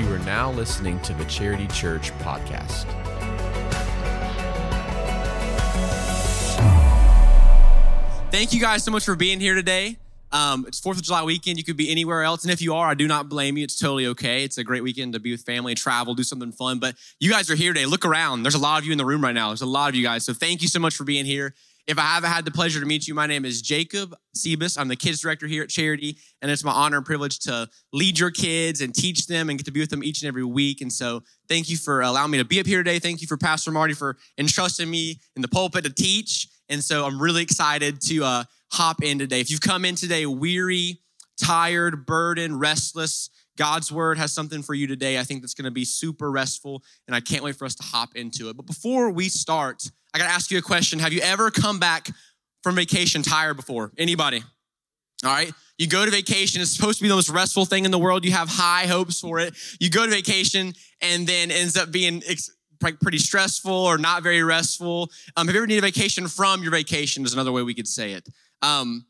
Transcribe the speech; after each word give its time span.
You 0.00 0.10
are 0.14 0.18
now 0.20 0.50
listening 0.52 0.98
to 1.00 1.12
the 1.12 1.26
Charity 1.26 1.66
Church 1.66 2.10
podcast. 2.20 2.86
Thank 8.30 8.54
you 8.54 8.60
guys 8.62 8.82
so 8.82 8.90
much 8.90 9.04
for 9.04 9.14
being 9.14 9.40
here 9.40 9.54
today. 9.54 9.98
Um, 10.32 10.64
it's 10.66 10.80
Fourth 10.80 10.96
of 10.96 11.02
July 11.02 11.22
weekend. 11.24 11.58
You 11.58 11.64
could 11.64 11.76
be 11.76 11.90
anywhere 11.90 12.22
else, 12.22 12.44
and 12.44 12.50
if 12.50 12.62
you 12.62 12.72
are, 12.72 12.88
I 12.88 12.94
do 12.94 13.06
not 13.06 13.28
blame 13.28 13.58
you. 13.58 13.64
It's 13.64 13.78
totally 13.78 14.06
okay. 14.06 14.42
It's 14.42 14.56
a 14.56 14.64
great 14.64 14.82
weekend 14.82 15.12
to 15.12 15.20
be 15.20 15.32
with 15.32 15.42
family, 15.42 15.74
travel, 15.74 16.14
do 16.14 16.22
something 16.22 16.50
fun. 16.50 16.78
But 16.78 16.94
you 17.18 17.30
guys 17.30 17.50
are 17.50 17.54
here 17.54 17.74
today. 17.74 17.84
Look 17.84 18.06
around. 18.06 18.42
There's 18.42 18.54
a 18.54 18.58
lot 18.58 18.80
of 18.80 18.86
you 18.86 18.92
in 18.92 18.98
the 18.98 19.04
room 19.04 19.22
right 19.22 19.34
now. 19.34 19.48
There's 19.48 19.60
a 19.60 19.66
lot 19.66 19.90
of 19.90 19.96
you 19.96 20.02
guys. 20.02 20.24
So 20.24 20.32
thank 20.32 20.62
you 20.62 20.68
so 20.68 20.78
much 20.78 20.96
for 20.96 21.04
being 21.04 21.26
here. 21.26 21.54
If 21.86 21.98
I 21.98 22.02
haven't 22.02 22.30
had 22.30 22.44
the 22.44 22.50
pleasure 22.50 22.80
to 22.80 22.86
meet 22.86 23.08
you, 23.08 23.14
my 23.14 23.26
name 23.26 23.44
is 23.44 23.62
Jacob 23.62 24.14
Cibas. 24.36 24.78
I'm 24.78 24.88
the 24.88 24.96
kids 24.96 25.20
director 25.20 25.46
here 25.46 25.62
at 25.62 25.70
Charity, 25.70 26.18
and 26.40 26.50
it's 26.50 26.62
my 26.62 26.72
honor 26.72 26.98
and 26.98 27.06
privilege 27.06 27.38
to 27.40 27.68
lead 27.92 28.18
your 28.18 28.30
kids 28.30 28.80
and 28.80 28.94
teach 28.94 29.26
them 29.26 29.48
and 29.48 29.58
get 29.58 29.64
to 29.64 29.72
be 29.72 29.80
with 29.80 29.90
them 29.90 30.04
each 30.04 30.22
and 30.22 30.28
every 30.28 30.44
week. 30.44 30.80
And 30.80 30.92
so, 30.92 31.22
thank 31.48 31.70
you 31.70 31.76
for 31.76 32.02
allowing 32.02 32.30
me 32.30 32.38
to 32.38 32.44
be 32.44 32.60
up 32.60 32.66
here 32.66 32.82
today. 32.82 32.98
Thank 32.98 33.20
you 33.20 33.26
for 33.26 33.36
Pastor 33.36 33.70
Marty 33.70 33.94
for 33.94 34.16
entrusting 34.38 34.90
me 34.90 35.20
in 35.36 35.42
the 35.42 35.48
pulpit 35.48 35.84
to 35.84 35.92
teach. 35.92 36.48
And 36.68 36.82
so, 36.82 37.06
I'm 37.06 37.20
really 37.20 37.42
excited 37.42 38.00
to 38.02 38.24
uh, 38.24 38.44
hop 38.72 39.02
in 39.02 39.18
today. 39.18 39.40
If 39.40 39.50
you've 39.50 39.60
come 39.60 39.84
in 39.84 39.94
today 39.94 40.26
weary, 40.26 41.00
tired, 41.42 42.06
burdened, 42.06 42.60
restless, 42.60 43.30
God's 43.56 43.90
word 43.90 44.16
has 44.16 44.32
something 44.32 44.62
for 44.62 44.74
you 44.74 44.86
today. 44.86 45.18
I 45.18 45.24
think 45.24 45.42
that's 45.42 45.54
going 45.54 45.64
to 45.64 45.70
be 45.70 45.84
super 45.84 46.30
restful, 46.30 46.82
and 47.06 47.14
I 47.14 47.20
can't 47.20 47.42
wait 47.42 47.56
for 47.56 47.64
us 47.64 47.74
to 47.76 47.82
hop 47.82 48.10
into 48.14 48.48
it. 48.48 48.56
But 48.56 48.66
before 48.66 49.10
we 49.10 49.28
start, 49.28 49.82
I 50.12 50.18
got 50.18 50.26
to 50.26 50.32
ask 50.32 50.50
you 50.50 50.58
a 50.58 50.62
question. 50.62 50.98
Have 50.98 51.12
you 51.12 51.20
ever 51.20 51.50
come 51.50 51.78
back 51.78 52.10
from 52.62 52.74
vacation 52.74 53.22
tired 53.22 53.56
before? 53.56 53.92
Anybody? 53.96 54.42
All 55.24 55.30
right. 55.30 55.52
You 55.78 55.86
go 55.86 56.04
to 56.04 56.10
vacation, 56.10 56.60
it's 56.60 56.72
supposed 56.72 56.98
to 56.98 57.02
be 57.02 57.08
the 57.08 57.14
most 57.14 57.30
restful 57.30 57.64
thing 57.64 57.84
in 57.84 57.90
the 57.90 57.98
world. 57.98 58.24
You 58.24 58.32
have 58.32 58.48
high 58.48 58.86
hopes 58.86 59.20
for 59.20 59.38
it. 59.38 59.54
You 59.78 59.88
go 59.88 60.04
to 60.04 60.10
vacation 60.10 60.74
and 61.00 61.26
then 61.26 61.50
ends 61.50 61.76
up 61.76 61.90
being 61.90 62.22
pretty 62.80 63.18
stressful 63.18 63.72
or 63.72 63.96
not 63.98 64.22
very 64.22 64.42
restful. 64.42 65.10
Um, 65.36 65.46
have 65.46 65.54
you 65.54 65.60
ever 65.60 65.66
needed 65.66 65.84
a 65.84 65.86
vacation 65.86 66.28
from 66.28 66.62
your 66.62 66.72
vacation? 66.72 67.24
Is 67.24 67.32
another 67.32 67.52
way 67.52 67.62
we 67.62 67.74
could 67.74 67.88
say 67.88 68.12
it. 68.12 68.28
Um, 68.62 69.06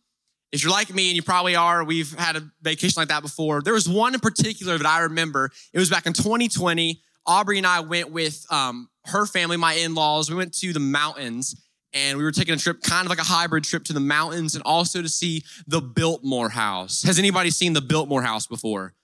if 0.52 0.62
you're 0.62 0.72
like 0.72 0.92
me, 0.92 1.08
and 1.08 1.16
you 1.16 1.22
probably 1.22 1.54
are, 1.54 1.84
we've 1.84 2.12
had 2.18 2.36
a 2.36 2.42
vacation 2.62 3.00
like 3.00 3.08
that 3.08 3.22
before. 3.22 3.62
There 3.62 3.74
was 3.74 3.88
one 3.88 4.14
in 4.14 4.20
particular 4.20 4.76
that 4.76 4.86
I 4.86 5.00
remember. 5.00 5.50
It 5.72 5.78
was 5.78 5.90
back 5.90 6.06
in 6.06 6.12
2020. 6.12 7.00
Aubrey 7.26 7.58
and 7.58 7.66
I 7.66 7.80
went 7.80 8.10
with 8.10 8.46
um, 8.50 8.88
her 9.06 9.26
family, 9.26 9.56
my 9.56 9.74
in 9.74 9.94
laws. 9.94 10.30
We 10.30 10.36
went 10.36 10.54
to 10.58 10.72
the 10.72 10.80
mountains 10.80 11.54
and 11.92 12.18
we 12.18 12.24
were 12.24 12.32
taking 12.32 12.54
a 12.54 12.56
trip, 12.56 12.82
kind 12.82 13.06
of 13.06 13.10
like 13.10 13.18
a 13.18 13.24
hybrid 13.24 13.64
trip 13.64 13.84
to 13.84 13.92
the 13.92 14.00
mountains 14.00 14.54
and 14.54 14.62
also 14.64 15.02
to 15.02 15.08
see 15.08 15.42
the 15.66 15.80
Biltmore 15.80 16.50
House. 16.50 17.02
Has 17.02 17.18
anybody 17.18 17.50
seen 17.50 17.72
the 17.72 17.80
Biltmore 17.80 18.22
House 18.22 18.46
before? 18.46 18.94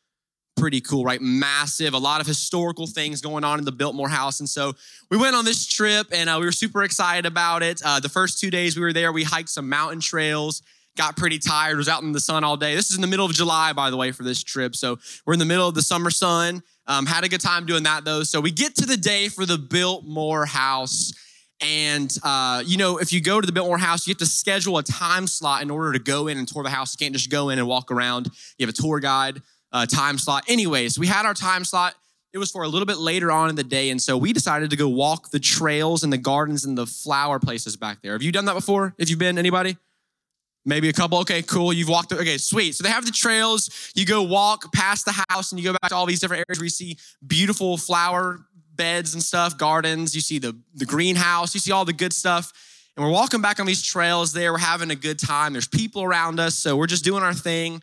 Pretty 0.56 0.80
cool, 0.80 1.04
right? 1.04 1.20
Massive, 1.20 1.92
a 1.92 1.98
lot 1.98 2.20
of 2.20 2.26
historical 2.26 2.86
things 2.86 3.20
going 3.20 3.44
on 3.44 3.58
in 3.58 3.64
the 3.64 3.72
Biltmore 3.72 4.08
House. 4.08 4.40
And 4.40 4.48
so 4.48 4.72
we 5.10 5.18
went 5.18 5.36
on 5.36 5.44
this 5.44 5.66
trip 5.66 6.06
and 6.12 6.30
uh, 6.30 6.36
we 6.38 6.46
were 6.46 6.52
super 6.52 6.82
excited 6.82 7.26
about 7.26 7.62
it. 7.62 7.82
Uh, 7.84 8.00
the 8.00 8.08
first 8.08 8.40
two 8.40 8.50
days 8.50 8.76
we 8.76 8.82
were 8.82 8.92
there, 8.92 9.12
we 9.12 9.24
hiked 9.24 9.50
some 9.50 9.68
mountain 9.68 10.00
trails 10.00 10.62
got 10.96 11.16
pretty 11.16 11.38
tired, 11.38 11.76
was 11.76 11.88
out 11.88 12.02
in 12.02 12.12
the 12.12 12.20
sun 12.20 12.42
all 12.42 12.56
day. 12.56 12.74
This 12.74 12.90
is 12.90 12.96
in 12.96 13.02
the 13.02 13.06
middle 13.06 13.26
of 13.26 13.32
July, 13.32 13.72
by 13.72 13.90
the 13.90 13.96
way, 13.96 14.12
for 14.12 14.22
this 14.22 14.42
trip. 14.42 14.74
So 14.74 14.98
we're 15.24 15.34
in 15.34 15.38
the 15.38 15.44
middle 15.44 15.68
of 15.68 15.74
the 15.74 15.82
summer 15.82 16.10
sun. 16.10 16.62
Um, 16.86 17.06
had 17.06 17.24
a 17.24 17.28
good 17.28 17.40
time 17.40 17.66
doing 17.66 17.82
that 17.84 18.04
though. 18.04 18.22
So 18.22 18.40
we 18.40 18.50
get 18.50 18.74
to 18.76 18.86
the 18.86 18.96
day 18.96 19.28
for 19.28 19.44
the 19.44 19.58
Biltmore 19.58 20.46
House. 20.46 21.12
And, 21.60 22.14
uh, 22.22 22.62
you 22.66 22.76
know, 22.76 22.98
if 22.98 23.12
you 23.12 23.20
go 23.20 23.40
to 23.40 23.46
the 23.46 23.52
Biltmore 23.52 23.78
House, 23.78 24.06
you 24.06 24.12
have 24.12 24.18
to 24.18 24.26
schedule 24.26 24.76
a 24.78 24.82
time 24.82 25.26
slot 25.26 25.62
in 25.62 25.70
order 25.70 25.92
to 25.92 25.98
go 25.98 26.28
in 26.28 26.36
and 26.38 26.46
tour 26.46 26.62
the 26.62 26.70
house. 26.70 26.94
You 26.94 27.04
can't 27.04 27.14
just 27.14 27.30
go 27.30 27.48
in 27.48 27.58
and 27.58 27.66
walk 27.66 27.90
around. 27.90 28.26
You 28.58 28.66
have 28.66 28.74
a 28.74 28.76
tour 28.76 29.00
guide, 29.00 29.40
uh, 29.72 29.86
time 29.86 30.18
slot. 30.18 30.44
Anyways, 30.48 30.98
we 30.98 31.06
had 31.06 31.24
our 31.24 31.34
time 31.34 31.64
slot. 31.64 31.94
It 32.34 32.38
was 32.38 32.50
for 32.50 32.62
a 32.62 32.68
little 32.68 32.84
bit 32.84 32.98
later 32.98 33.32
on 33.32 33.48
in 33.48 33.54
the 33.54 33.64
day. 33.64 33.88
And 33.88 34.02
so 34.02 34.18
we 34.18 34.34
decided 34.34 34.68
to 34.68 34.76
go 34.76 34.88
walk 34.88 35.30
the 35.30 35.40
trails 35.40 36.04
and 36.04 36.12
the 36.12 36.18
gardens 36.18 36.66
and 36.66 36.76
the 36.76 36.86
flower 36.86 37.38
places 37.38 37.76
back 37.78 38.02
there. 38.02 38.12
Have 38.12 38.22
you 38.22 38.32
done 38.32 38.44
that 38.44 38.54
before? 38.54 38.94
If 38.98 39.08
you've 39.08 39.18
been, 39.18 39.38
anybody? 39.38 39.78
Maybe 40.68 40.88
a 40.88 40.92
couple. 40.92 41.18
Okay, 41.18 41.42
cool. 41.42 41.72
You've 41.72 41.88
walked. 41.88 42.12
Okay, 42.12 42.38
sweet. 42.38 42.74
So 42.74 42.82
they 42.82 42.90
have 42.90 43.06
the 43.06 43.12
trails. 43.12 43.92
You 43.94 44.04
go 44.04 44.22
walk 44.22 44.72
past 44.72 45.04
the 45.04 45.24
house 45.28 45.52
and 45.52 45.60
you 45.60 45.72
go 45.72 45.78
back 45.80 45.90
to 45.90 45.94
all 45.94 46.06
these 46.06 46.18
different 46.18 46.44
areas 46.48 46.58
where 46.58 46.64
you 46.64 46.70
see 46.70 46.98
beautiful 47.24 47.76
flower 47.76 48.40
beds 48.74 49.14
and 49.14 49.22
stuff, 49.22 49.56
gardens. 49.56 50.12
You 50.12 50.20
see 50.20 50.40
the, 50.40 50.58
the 50.74 50.84
greenhouse. 50.84 51.54
You 51.54 51.60
see 51.60 51.70
all 51.70 51.84
the 51.84 51.92
good 51.92 52.12
stuff. 52.12 52.52
And 52.96 53.06
we're 53.06 53.12
walking 53.12 53.40
back 53.40 53.60
on 53.60 53.66
these 53.66 53.80
trails 53.80 54.32
there. 54.32 54.52
We're 54.52 54.58
having 54.58 54.90
a 54.90 54.96
good 54.96 55.20
time. 55.20 55.52
There's 55.52 55.68
people 55.68 56.02
around 56.02 56.40
us. 56.40 56.56
So 56.56 56.76
we're 56.76 56.88
just 56.88 57.04
doing 57.04 57.22
our 57.22 57.34
thing. 57.34 57.80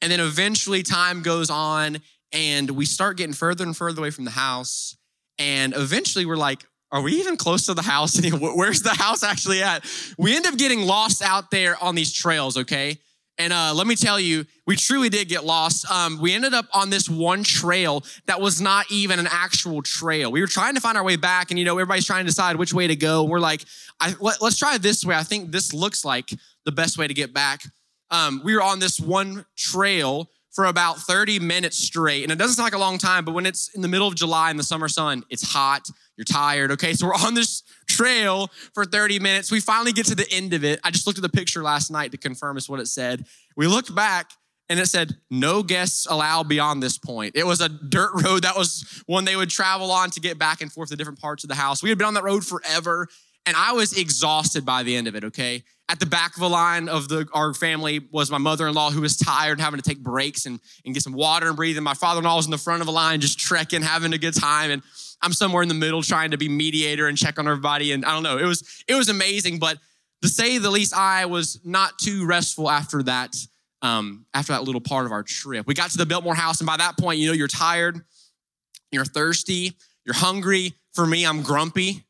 And 0.00 0.10
then 0.10 0.20
eventually 0.20 0.82
time 0.82 1.22
goes 1.22 1.50
on 1.50 1.98
and 2.32 2.70
we 2.70 2.86
start 2.86 3.18
getting 3.18 3.34
further 3.34 3.62
and 3.62 3.76
further 3.76 4.00
away 4.00 4.10
from 4.10 4.24
the 4.24 4.30
house. 4.30 4.96
And 5.38 5.74
eventually 5.76 6.24
we're 6.24 6.36
like, 6.36 6.64
are 6.92 7.00
we 7.00 7.14
even 7.14 7.36
close 7.36 7.66
to 7.66 7.74
the 7.74 7.82
house? 7.82 8.20
Where's 8.40 8.82
the 8.82 8.90
house 8.90 9.22
actually 9.22 9.62
at? 9.62 9.84
We 10.18 10.36
end 10.36 10.46
up 10.46 10.56
getting 10.56 10.82
lost 10.82 11.22
out 11.22 11.50
there 11.50 11.82
on 11.82 11.94
these 11.94 12.12
trails, 12.12 12.58
okay? 12.58 12.98
And 13.38 13.52
uh, 13.52 13.72
let 13.74 13.86
me 13.86 13.96
tell 13.96 14.20
you, 14.20 14.44
we 14.66 14.76
truly 14.76 15.08
did 15.08 15.28
get 15.28 15.44
lost. 15.44 15.90
Um, 15.90 16.20
we 16.20 16.34
ended 16.34 16.52
up 16.52 16.66
on 16.74 16.90
this 16.90 17.08
one 17.08 17.42
trail 17.42 18.04
that 18.26 18.40
was 18.42 18.60
not 18.60 18.84
even 18.90 19.18
an 19.18 19.26
actual 19.30 19.80
trail. 19.80 20.30
We 20.30 20.42
were 20.42 20.46
trying 20.46 20.74
to 20.74 20.82
find 20.82 20.98
our 20.98 21.02
way 21.02 21.16
back, 21.16 21.50
and 21.50 21.58
you 21.58 21.64
know, 21.64 21.72
everybody's 21.72 22.04
trying 22.04 22.24
to 22.24 22.28
decide 22.28 22.56
which 22.56 22.74
way 22.74 22.86
to 22.86 22.94
go. 22.94 23.24
we're 23.24 23.40
like, 23.40 23.64
let, 24.20 24.42
us 24.42 24.58
try 24.58 24.76
this 24.76 25.04
way. 25.04 25.16
I 25.16 25.22
think 25.22 25.50
this 25.50 25.72
looks 25.72 26.04
like 26.04 26.30
the 26.66 26.72
best 26.72 26.98
way 26.98 27.08
to 27.08 27.14
get 27.14 27.32
back. 27.32 27.62
Um, 28.10 28.42
we 28.44 28.54
were 28.54 28.62
on 28.62 28.78
this 28.78 29.00
one 29.00 29.46
trail 29.56 30.28
for 30.52 30.66
about 30.66 30.98
30 30.98 31.38
minutes 31.38 31.78
straight. 31.78 32.22
And 32.22 32.30
it 32.30 32.36
doesn't 32.36 32.56
sound 32.56 32.66
like 32.66 32.74
a 32.74 32.78
long 32.78 32.98
time, 32.98 33.24
but 33.24 33.32
when 33.32 33.46
it's 33.46 33.74
in 33.74 33.80
the 33.80 33.88
middle 33.88 34.06
of 34.06 34.14
July 34.14 34.50
in 34.50 34.58
the 34.58 34.62
summer 34.62 34.88
sun, 34.88 35.24
it's 35.30 35.42
hot, 35.42 35.88
you're 36.16 36.24
tired. 36.24 36.70
Okay, 36.72 36.92
so 36.94 37.06
we're 37.06 37.14
on 37.14 37.34
this 37.34 37.62
trail 37.88 38.50
for 38.74 38.84
30 38.84 39.18
minutes. 39.18 39.50
We 39.50 39.60
finally 39.60 39.92
get 39.92 40.06
to 40.06 40.14
the 40.14 40.30
end 40.30 40.52
of 40.52 40.64
it. 40.64 40.80
I 40.84 40.90
just 40.90 41.06
looked 41.06 41.18
at 41.18 41.22
the 41.22 41.28
picture 41.28 41.62
last 41.62 41.90
night 41.90 42.12
to 42.12 42.18
confirm 42.18 42.56
it's 42.56 42.68
what 42.68 42.80
it 42.80 42.88
said. 42.88 43.24
We 43.56 43.66
looked 43.66 43.94
back 43.94 44.30
and 44.68 44.78
it 44.78 44.86
said, 44.86 45.16
no 45.30 45.62
guests 45.62 46.06
allowed 46.08 46.48
beyond 46.48 46.82
this 46.82 46.96
point. 46.96 47.36
It 47.36 47.46
was 47.46 47.60
a 47.60 47.68
dirt 47.68 48.12
road. 48.22 48.44
That 48.44 48.56
was 48.56 49.02
one 49.06 49.24
they 49.24 49.36
would 49.36 49.50
travel 49.50 49.90
on 49.90 50.10
to 50.10 50.20
get 50.20 50.38
back 50.38 50.60
and 50.60 50.72
forth 50.72 50.90
to 50.90 50.96
different 50.96 51.20
parts 51.20 51.44
of 51.44 51.48
the 51.48 51.54
house. 51.54 51.82
We 51.82 51.88
had 51.88 51.98
been 51.98 52.06
on 52.06 52.14
that 52.14 52.24
road 52.24 52.44
forever 52.46 53.08
and 53.44 53.56
I 53.56 53.72
was 53.72 53.92
exhausted 53.98 54.64
by 54.64 54.82
the 54.82 54.94
end 54.94 55.08
of 55.08 55.16
it, 55.16 55.24
okay? 55.24 55.64
At 55.88 55.98
the 55.98 56.06
back 56.06 56.34
of 56.34 56.40
the 56.40 56.48
line 56.48 56.88
of 56.88 57.08
the, 57.08 57.26
our 57.34 57.52
family 57.52 58.00
was 58.12 58.30
my 58.30 58.38
mother-in-law 58.38 58.92
who 58.92 59.00
was 59.00 59.16
tired 59.16 59.60
having 59.60 59.80
to 59.80 59.88
take 59.88 59.98
breaks 59.98 60.46
and, 60.46 60.60
and 60.84 60.94
get 60.94 61.02
some 61.02 61.12
water 61.12 61.48
and 61.48 61.56
breathe. 61.56 61.76
And 61.76 61.84
my 61.84 61.94
father-in-law 61.94 62.36
was 62.36 62.46
in 62.46 62.52
the 62.52 62.58
front 62.58 62.80
of 62.80 62.86
the 62.86 62.92
line 62.92 63.20
just 63.20 63.38
trekking, 63.38 63.82
having 63.82 64.12
a 64.12 64.18
good 64.18 64.34
time. 64.34 64.70
And 64.70 64.82
I'm 65.22 65.32
somewhere 65.32 65.62
in 65.62 65.68
the 65.68 65.74
middle 65.74 66.02
trying 66.02 66.32
to 66.32 66.36
be 66.36 66.48
mediator 66.48 67.06
and 67.06 67.16
check 67.16 67.38
on 67.38 67.46
everybody. 67.46 67.92
And 67.92 68.04
I 68.04 68.12
don't 68.12 68.22
know, 68.22 68.38
it 68.38 68.44
was, 68.44 68.84
it 68.88 68.94
was 68.94 69.08
amazing. 69.08 69.58
But 69.58 69.78
to 70.22 70.28
say 70.28 70.58
the 70.58 70.70
least, 70.70 70.94
I 70.94 71.26
was 71.26 71.60
not 71.64 71.98
too 71.98 72.26
restful 72.26 72.70
after 72.70 73.02
that, 73.04 73.34
um, 73.82 74.26
after 74.34 74.52
that 74.52 74.64
little 74.64 74.80
part 74.80 75.06
of 75.06 75.12
our 75.12 75.22
trip. 75.22 75.66
We 75.66 75.74
got 75.74 75.90
to 75.90 75.98
the 75.98 76.06
Biltmore 76.06 76.34
house. 76.34 76.60
And 76.60 76.66
by 76.66 76.76
that 76.76 76.98
point, 76.98 77.18
you 77.18 77.28
know, 77.28 77.34
you're 77.34 77.48
tired, 77.48 78.00
you're 78.90 79.04
thirsty, 79.04 79.76
you're 80.04 80.14
hungry. 80.14 80.74
For 80.92 81.06
me, 81.06 81.24
I'm 81.24 81.42
grumpy. 81.42 82.04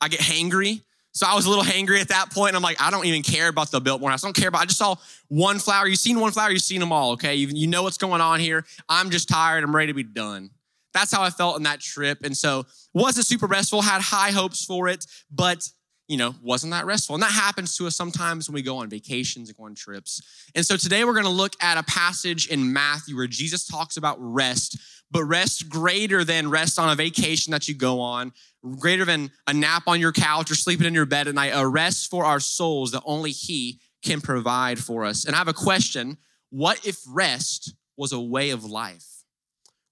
I 0.00 0.08
get 0.08 0.20
hangry. 0.20 0.82
So 1.12 1.26
I 1.26 1.34
was 1.34 1.46
a 1.46 1.48
little 1.48 1.64
hangry 1.64 2.00
at 2.00 2.08
that 2.08 2.30
point. 2.30 2.54
I'm 2.54 2.62
like, 2.62 2.80
I 2.80 2.90
don't 2.90 3.04
even 3.06 3.22
care 3.22 3.48
about 3.48 3.72
the 3.72 3.80
Biltmore 3.80 4.10
house. 4.10 4.22
I 4.22 4.28
don't 4.28 4.36
care 4.36 4.48
about. 4.48 4.62
I 4.62 4.66
just 4.66 4.78
saw 4.78 4.94
one 5.26 5.58
flower. 5.58 5.88
You've 5.88 5.98
seen 5.98 6.20
one 6.20 6.30
flower. 6.30 6.50
You've 6.50 6.62
seen 6.62 6.78
them 6.78 6.92
all. 6.92 7.12
Okay, 7.12 7.34
you, 7.34 7.48
you 7.48 7.66
know 7.66 7.82
what's 7.82 7.98
going 7.98 8.20
on 8.20 8.38
here. 8.38 8.64
I'm 8.88 9.10
just 9.10 9.28
tired. 9.28 9.64
I'm 9.64 9.74
ready 9.74 9.88
to 9.88 9.94
be 9.94 10.04
done. 10.04 10.50
That's 10.98 11.12
how 11.12 11.22
I 11.22 11.30
felt 11.30 11.54
on 11.54 11.62
that 11.62 11.80
trip, 11.80 12.18
and 12.24 12.36
so 12.36 12.66
wasn't 12.92 13.26
super 13.26 13.46
restful. 13.46 13.82
Had 13.82 14.00
high 14.00 14.32
hopes 14.32 14.64
for 14.64 14.88
it, 14.88 15.06
but 15.30 15.68
you 16.08 16.16
know, 16.16 16.34
wasn't 16.42 16.72
that 16.72 16.86
restful. 16.86 17.14
And 17.14 17.22
that 17.22 17.30
happens 17.30 17.76
to 17.76 17.86
us 17.86 17.94
sometimes 17.94 18.48
when 18.48 18.54
we 18.54 18.62
go 18.62 18.78
on 18.78 18.88
vacations 18.88 19.48
and 19.48 19.56
go 19.56 19.64
on 19.64 19.74
trips. 19.74 20.50
And 20.54 20.64
so 20.64 20.76
today 20.76 21.04
we're 21.04 21.12
going 21.12 21.24
to 21.24 21.30
look 21.30 21.52
at 21.60 21.76
a 21.76 21.82
passage 21.82 22.48
in 22.48 22.72
Matthew 22.72 23.14
where 23.14 23.26
Jesus 23.26 23.66
talks 23.66 23.98
about 23.98 24.16
rest, 24.18 24.78
but 25.10 25.22
rest 25.24 25.68
greater 25.68 26.24
than 26.24 26.50
rest 26.50 26.78
on 26.78 26.88
a 26.88 26.94
vacation 26.94 27.50
that 27.50 27.68
you 27.68 27.74
go 27.74 28.00
on, 28.00 28.32
greater 28.78 29.04
than 29.04 29.30
a 29.46 29.52
nap 29.52 29.82
on 29.86 30.00
your 30.00 30.12
couch 30.12 30.50
or 30.50 30.54
sleeping 30.54 30.86
in 30.86 30.94
your 30.94 31.06
bed 31.06 31.28
at 31.28 31.34
night, 31.34 31.52
a 31.54 31.66
rest 31.66 32.10
for 32.10 32.24
our 32.24 32.40
souls 32.40 32.90
that 32.92 33.02
only 33.04 33.30
He 33.30 33.78
can 34.02 34.20
provide 34.22 34.78
for 34.78 35.04
us. 35.04 35.26
And 35.26 35.34
I 35.34 35.38
have 35.38 35.48
a 35.48 35.52
question 35.52 36.16
What 36.50 36.84
if 36.86 36.98
rest 37.06 37.74
was 37.98 38.12
a 38.12 38.20
way 38.20 38.50
of 38.50 38.64
life? 38.64 39.17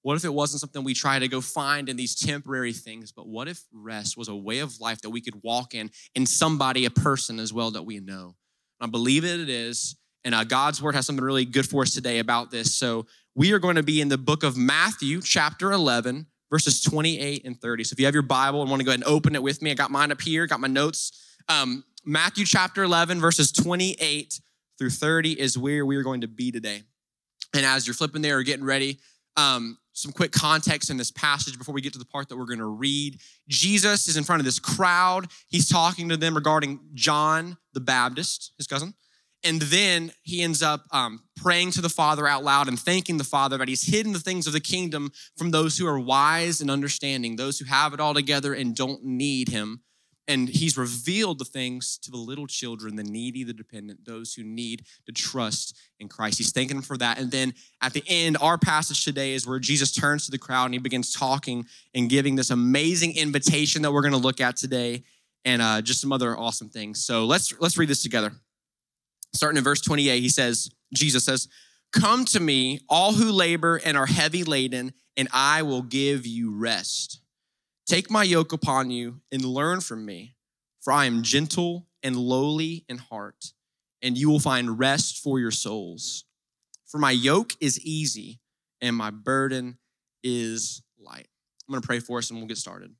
What 0.06 0.16
if 0.16 0.24
it 0.24 0.32
wasn't 0.32 0.60
something 0.60 0.84
we 0.84 0.94
try 0.94 1.18
to 1.18 1.26
go 1.26 1.40
find 1.40 1.88
in 1.88 1.96
these 1.96 2.14
temporary 2.14 2.72
things, 2.72 3.10
but 3.10 3.26
what 3.26 3.48
if 3.48 3.64
rest 3.72 4.16
was 4.16 4.28
a 4.28 4.36
way 4.36 4.60
of 4.60 4.80
life 4.80 5.00
that 5.00 5.10
we 5.10 5.20
could 5.20 5.42
walk 5.42 5.74
in, 5.74 5.90
in 6.14 6.26
somebody, 6.26 6.84
a 6.84 6.90
person 6.90 7.40
as 7.40 7.52
well 7.52 7.72
that 7.72 7.82
we 7.82 7.98
know? 7.98 8.36
I 8.80 8.86
believe 8.86 9.24
it, 9.24 9.40
it 9.40 9.48
is. 9.48 9.96
And 10.22 10.32
uh, 10.32 10.44
God's 10.44 10.80
word 10.80 10.94
has 10.94 11.06
something 11.06 11.24
really 11.24 11.44
good 11.44 11.68
for 11.68 11.82
us 11.82 11.92
today 11.92 12.20
about 12.20 12.52
this. 12.52 12.72
So 12.72 13.06
we 13.34 13.50
are 13.50 13.58
going 13.58 13.74
to 13.74 13.82
be 13.82 14.00
in 14.00 14.08
the 14.08 14.16
book 14.16 14.44
of 14.44 14.56
Matthew, 14.56 15.20
chapter 15.20 15.72
11, 15.72 16.26
verses 16.52 16.80
28 16.82 17.44
and 17.44 17.60
30. 17.60 17.82
So 17.82 17.94
if 17.94 17.98
you 17.98 18.06
have 18.06 18.14
your 18.14 18.22
Bible 18.22 18.60
and 18.60 18.70
want 18.70 18.78
to 18.78 18.84
go 18.84 18.92
ahead 18.92 19.00
and 19.00 19.08
open 19.08 19.34
it 19.34 19.42
with 19.42 19.60
me, 19.60 19.72
I 19.72 19.74
got 19.74 19.90
mine 19.90 20.12
up 20.12 20.20
here, 20.20 20.46
got 20.46 20.60
my 20.60 20.68
notes. 20.68 21.36
Um, 21.48 21.82
Matthew 22.04 22.44
chapter 22.46 22.84
11, 22.84 23.20
verses 23.20 23.50
28 23.50 24.40
through 24.78 24.90
30 24.90 25.40
is 25.40 25.58
where 25.58 25.84
we 25.84 25.96
are 25.96 26.04
going 26.04 26.20
to 26.20 26.28
be 26.28 26.52
today. 26.52 26.84
And 27.56 27.66
as 27.66 27.88
you're 27.88 27.94
flipping 27.94 28.22
there 28.22 28.38
or 28.38 28.44
getting 28.44 28.64
ready, 28.64 29.00
um, 29.36 29.78
some 29.92 30.12
quick 30.12 30.32
context 30.32 30.90
in 30.90 30.96
this 30.96 31.10
passage 31.10 31.58
before 31.58 31.74
we 31.74 31.80
get 31.80 31.92
to 31.94 31.98
the 31.98 32.04
part 32.04 32.28
that 32.28 32.36
we're 32.36 32.46
going 32.46 32.58
to 32.58 32.66
read. 32.66 33.18
Jesus 33.48 34.08
is 34.08 34.16
in 34.16 34.24
front 34.24 34.40
of 34.40 34.44
this 34.44 34.58
crowd. 34.58 35.28
He's 35.48 35.68
talking 35.68 36.08
to 36.10 36.16
them 36.16 36.34
regarding 36.34 36.80
John 36.94 37.56
the 37.72 37.80
Baptist, 37.80 38.52
his 38.58 38.66
cousin. 38.66 38.94
And 39.44 39.62
then 39.62 40.12
he 40.22 40.42
ends 40.42 40.62
up 40.62 40.84
um, 40.90 41.22
praying 41.36 41.70
to 41.72 41.80
the 41.80 41.88
Father 41.88 42.26
out 42.26 42.42
loud 42.42 42.68
and 42.68 42.78
thanking 42.78 43.16
the 43.16 43.24
Father 43.24 43.56
that 43.58 43.68
he's 43.68 43.86
hidden 43.86 44.12
the 44.12 44.18
things 44.18 44.46
of 44.46 44.52
the 44.52 44.60
kingdom 44.60 45.12
from 45.36 45.50
those 45.50 45.78
who 45.78 45.86
are 45.86 46.00
wise 46.00 46.60
and 46.60 46.70
understanding, 46.70 47.36
those 47.36 47.58
who 47.58 47.64
have 47.66 47.94
it 47.94 48.00
all 48.00 48.14
together 48.14 48.54
and 48.54 48.74
don't 48.74 49.04
need 49.04 49.48
him 49.48 49.82
and 50.28 50.49
he's 50.49 50.76
revealed 50.76 51.38
the 51.38 51.44
things 51.44 51.99
to 51.99 52.11
the 52.11 52.17
little 52.17 52.46
children, 52.46 52.96
the 52.96 53.05
needy, 53.05 53.44
the 53.44 53.52
dependent, 53.52 54.05
those 54.05 54.34
who 54.34 54.43
need 54.43 54.84
to 55.06 55.12
trust 55.12 55.76
in 56.00 56.08
Christ. 56.08 56.38
He's 56.38 56.52
thanking 56.52 56.76
them 56.76 56.82
for 56.82 56.96
that. 56.99 57.19
And 57.19 57.31
then 57.31 57.55
at 57.81 57.93
the 57.93 58.02
end, 58.08 58.37
our 58.40 58.58
passage 58.58 59.05
today 59.05 59.34
is 59.34 59.46
where 59.46 59.58
Jesus 59.58 59.93
turns 59.93 60.25
to 60.25 60.31
the 60.31 60.38
crowd 60.38 60.67
and 60.67 60.75
he 60.75 60.78
begins 60.78 61.12
talking 61.12 61.67
and 61.94 62.11
giving 62.11 62.34
this 62.34 62.50
amazing 62.50 63.17
invitation 63.17 63.82
that 63.82 63.93
we're 63.93 64.02
going 64.02 64.12
to 64.12 64.19
look 64.19 64.40
at 64.40 64.56
today, 64.56 65.05
and 65.44 65.62
uh, 65.62 65.81
just 65.81 66.00
some 66.00 66.12
other 66.12 66.37
awesome 66.37 66.69
things. 66.69 67.05
So 67.05 67.25
let's 67.25 67.55
let's 67.61 67.78
read 67.78 67.88
this 67.88 68.02
together. 68.02 68.32
Starting 69.32 69.58
in 69.58 69.64
verse 69.64 69.81
28, 69.81 70.20
he 70.20 70.28
says, 70.28 70.69
Jesus 70.93 71.25
says, 71.25 71.49
"Come 71.93 72.25
to 72.26 72.40
me, 72.40 72.81
all 72.88 73.12
who 73.12 73.31
labor 73.31 73.81
and 73.84 73.96
are 73.96 74.06
heavy 74.06 74.43
laden, 74.43 74.93
and 75.17 75.28
I 75.32 75.62
will 75.62 75.82
give 75.82 76.26
you 76.26 76.50
rest." 76.50 77.20
Take 77.86 78.10
my 78.10 78.24
yoke 78.24 78.52
upon 78.52 78.90
you 78.90 79.20
and 79.30 79.44
learn 79.44 79.80
from 79.80 80.04
me, 80.04 80.34
for 80.80 80.92
I 80.92 81.04
am 81.04 81.22
gentle 81.22 81.86
and 82.02 82.16
lowly 82.16 82.84
in 82.88 82.98
heart, 82.98 83.52
and 84.02 84.18
you 84.18 84.28
will 84.28 84.40
find 84.40 84.76
rest 84.76 85.22
for 85.22 85.38
your 85.38 85.52
souls. 85.52 86.24
For 86.86 86.98
my 86.98 87.12
yoke 87.12 87.52
is 87.60 87.80
easy 87.80 88.40
and 88.80 88.96
my 88.96 89.10
burden 89.10 89.78
is 90.24 90.82
light. 90.98 91.28
I'm 91.68 91.72
going 91.72 91.80
to 91.80 91.86
pray 91.86 92.00
for 92.00 92.18
us 92.18 92.28
and 92.30 92.40
we'll 92.40 92.48
get 92.48 92.58
started. 92.58 92.92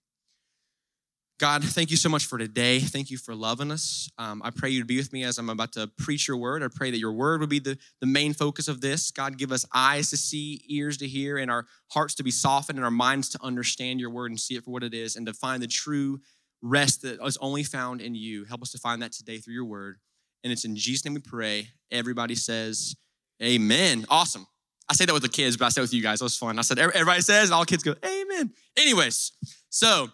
God, 1.39 1.63
thank 1.63 1.91
you 1.91 1.99
so 1.99 2.09
much 2.09 2.25
for 2.25 2.39
today. 2.39 2.81
Thank 2.81 3.11
you 3.11 3.19
for 3.19 3.35
loving 3.35 3.71
us. 3.71 4.09
Um, 4.17 4.41
I 4.43 4.49
pray 4.51 4.71
you'd 4.71 4.87
be 4.87 4.97
with 4.97 5.13
me 5.13 5.23
as 5.23 5.37
I'm 5.37 5.51
about 5.51 5.73
to 5.73 5.87
preach 5.99 6.27
your 6.27 6.39
word. 6.39 6.63
I 6.63 6.69
pray 6.69 6.91
that 6.91 6.99
your 6.99 7.13
word 7.13 7.41
would 7.41 7.51
be 7.51 7.59
the, 7.59 7.77
the 8.01 8.07
main 8.07 8.33
focus 8.33 8.69
of 8.69 8.81
this. 8.81 9.11
God, 9.11 9.37
give 9.37 9.53
us 9.53 9.67
eyes 9.75 10.09
to 10.11 10.17
see, 10.17 10.63
ears 10.67 10.97
to 10.97 11.07
hear, 11.07 11.37
and 11.37 11.51
our 11.51 11.67
hearts 11.89 12.15
to 12.15 12.23
be 12.23 12.31
softened, 12.31 12.79
and 12.79 12.87
our 12.87 12.91
minds 12.91 13.29
to 13.31 13.39
understand 13.43 14.01
your 14.01 14.09
word 14.09 14.31
and 14.31 14.41
see 14.41 14.55
it 14.55 14.65
for 14.65 14.71
what 14.71 14.83
it 14.83 14.95
is, 14.95 15.15
and 15.15 15.27
to 15.27 15.35
find 15.35 15.63
the 15.63 15.67
true 15.67 16.21
rest 16.63 17.03
that 17.03 17.23
is 17.23 17.37
only 17.43 17.65
found 17.65 18.01
in 18.01 18.15
you. 18.15 18.45
Help 18.45 18.63
us 18.63 18.71
to 18.73 18.79
find 18.79 19.03
that 19.03 19.13
today 19.13 19.37
through 19.37 19.55
your 19.55 19.67
word. 19.67 19.99
And 20.43 20.51
it's 20.51 20.65
in 20.65 20.75
Jesus' 20.75 21.05
name 21.05 21.13
we 21.13 21.21
pray. 21.21 21.69
Everybody 21.91 22.35
says, 22.35 22.97
Amen. 23.43 24.07
Awesome. 24.09 24.47
I 24.89 24.95
say 24.95 25.05
that 25.05 25.13
with 25.13 25.23
the 25.23 25.29
kids, 25.29 25.59
but 25.59 25.67
I 25.67 25.69
say 25.69 25.83
it 25.83 25.83
with 25.83 25.93
you 25.93 26.03
guys. 26.03 26.21
That 26.21 26.25
was 26.25 26.37
fun. 26.37 26.59
I 26.59 26.63
said, 26.63 26.79
everybody 26.79 27.21
says, 27.21 27.51
and 27.51 27.55
all 27.55 27.67
kids 27.67 27.83
go, 27.83 27.95
Amen. 28.03 28.53
Anyways, 28.79 29.33
so 29.69 30.09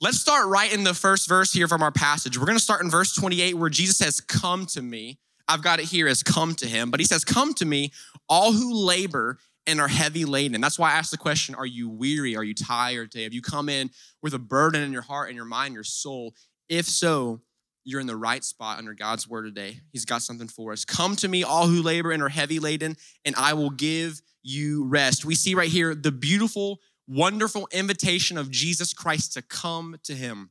Let's 0.00 0.20
start 0.20 0.46
right 0.46 0.72
in 0.72 0.84
the 0.84 0.94
first 0.94 1.28
verse 1.28 1.52
here 1.52 1.66
from 1.66 1.82
our 1.82 1.90
passage. 1.90 2.38
We're 2.38 2.46
going 2.46 2.56
to 2.56 2.62
start 2.62 2.84
in 2.84 2.90
verse 2.90 3.12
28 3.16 3.54
where 3.54 3.68
Jesus 3.68 3.96
says, 3.96 4.20
Come 4.20 4.64
to 4.66 4.80
me. 4.80 5.18
I've 5.48 5.62
got 5.62 5.80
it 5.80 5.86
here 5.86 6.06
as 6.06 6.22
come 6.22 6.54
to 6.56 6.68
him, 6.68 6.92
but 6.92 7.00
he 7.00 7.06
says, 7.06 7.24
Come 7.24 7.52
to 7.54 7.64
me, 7.64 7.90
all 8.28 8.52
who 8.52 8.72
labor 8.72 9.38
and 9.66 9.80
are 9.80 9.88
heavy 9.88 10.24
laden. 10.24 10.60
That's 10.60 10.78
why 10.78 10.92
I 10.92 10.94
asked 10.94 11.10
the 11.10 11.18
question 11.18 11.56
Are 11.56 11.66
you 11.66 11.88
weary? 11.88 12.36
Are 12.36 12.44
you 12.44 12.54
tired 12.54 13.10
today? 13.10 13.24
Have 13.24 13.32
you 13.32 13.42
come 13.42 13.68
in 13.68 13.90
with 14.22 14.34
a 14.34 14.38
burden 14.38 14.82
in 14.82 14.92
your 14.92 15.02
heart 15.02 15.30
and 15.30 15.36
your 15.36 15.44
mind, 15.44 15.74
your 15.74 15.82
soul? 15.82 16.32
If 16.68 16.86
so, 16.86 17.40
you're 17.82 18.00
in 18.00 18.06
the 18.06 18.16
right 18.16 18.44
spot 18.44 18.78
under 18.78 18.94
God's 18.94 19.28
word 19.28 19.46
today. 19.46 19.80
He's 19.90 20.04
got 20.04 20.22
something 20.22 20.46
for 20.46 20.70
us. 20.70 20.84
Come 20.84 21.16
to 21.16 21.26
me, 21.26 21.42
all 21.42 21.66
who 21.66 21.82
labor 21.82 22.12
and 22.12 22.22
are 22.22 22.28
heavy 22.28 22.60
laden, 22.60 22.96
and 23.24 23.34
I 23.34 23.54
will 23.54 23.70
give 23.70 24.22
you 24.44 24.84
rest. 24.86 25.24
We 25.24 25.34
see 25.34 25.56
right 25.56 25.68
here 25.68 25.96
the 25.96 26.12
beautiful 26.12 26.78
wonderful 27.08 27.68
invitation 27.72 28.36
of 28.38 28.50
Jesus 28.50 28.92
Christ 28.92 29.32
to 29.32 29.42
come 29.42 29.96
to 30.04 30.14
him. 30.14 30.50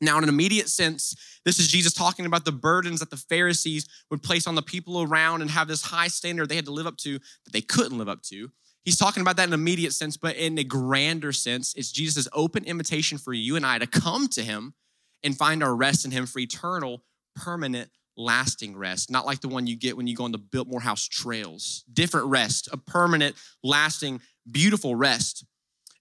Now, 0.00 0.18
in 0.18 0.24
an 0.24 0.28
immediate 0.28 0.68
sense, 0.68 1.14
this 1.44 1.60
is 1.60 1.68
Jesus 1.68 1.92
talking 1.92 2.26
about 2.26 2.44
the 2.44 2.50
burdens 2.50 2.98
that 2.98 3.10
the 3.10 3.16
Pharisees 3.16 3.86
would 4.10 4.22
place 4.22 4.48
on 4.48 4.56
the 4.56 4.62
people 4.62 5.02
around 5.02 5.42
and 5.42 5.50
have 5.50 5.68
this 5.68 5.82
high 5.82 6.08
standard 6.08 6.48
they 6.48 6.56
had 6.56 6.64
to 6.64 6.72
live 6.72 6.88
up 6.88 6.96
to 6.98 7.20
that 7.20 7.52
they 7.52 7.60
couldn't 7.60 7.98
live 7.98 8.08
up 8.08 8.22
to. 8.22 8.50
He's 8.84 8.98
talking 8.98 9.20
about 9.20 9.36
that 9.36 9.46
in 9.46 9.52
an 9.52 9.60
immediate 9.60 9.92
sense, 9.92 10.16
but 10.16 10.34
in 10.34 10.58
a 10.58 10.64
grander 10.64 11.30
sense, 11.30 11.72
it's 11.76 11.92
Jesus' 11.92 12.26
open 12.32 12.64
invitation 12.64 13.16
for 13.16 13.32
you 13.32 13.54
and 13.54 13.64
I 13.64 13.78
to 13.78 13.86
come 13.86 14.26
to 14.28 14.42
him 14.42 14.74
and 15.22 15.38
find 15.38 15.62
our 15.62 15.74
rest 15.74 16.04
in 16.04 16.10
him 16.10 16.26
for 16.26 16.40
eternal, 16.40 17.04
permanent, 17.36 17.90
lasting 18.16 18.76
rest, 18.76 19.08
not 19.08 19.24
like 19.24 19.40
the 19.40 19.48
one 19.48 19.68
you 19.68 19.76
get 19.76 19.96
when 19.96 20.08
you 20.08 20.16
go 20.16 20.24
on 20.24 20.32
the 20.32 20.38
Biltmore 20.38 20.80
House 20.80 21.06
trails. 21.06 21.84
Different 21.92 22.26
rest, 22.26 22.68
a 22.72 22.76
permanent, 22.76 23.36
lasting, 23.62 24.20
beautiful 24.50 24.96
rest. 24.96 25.44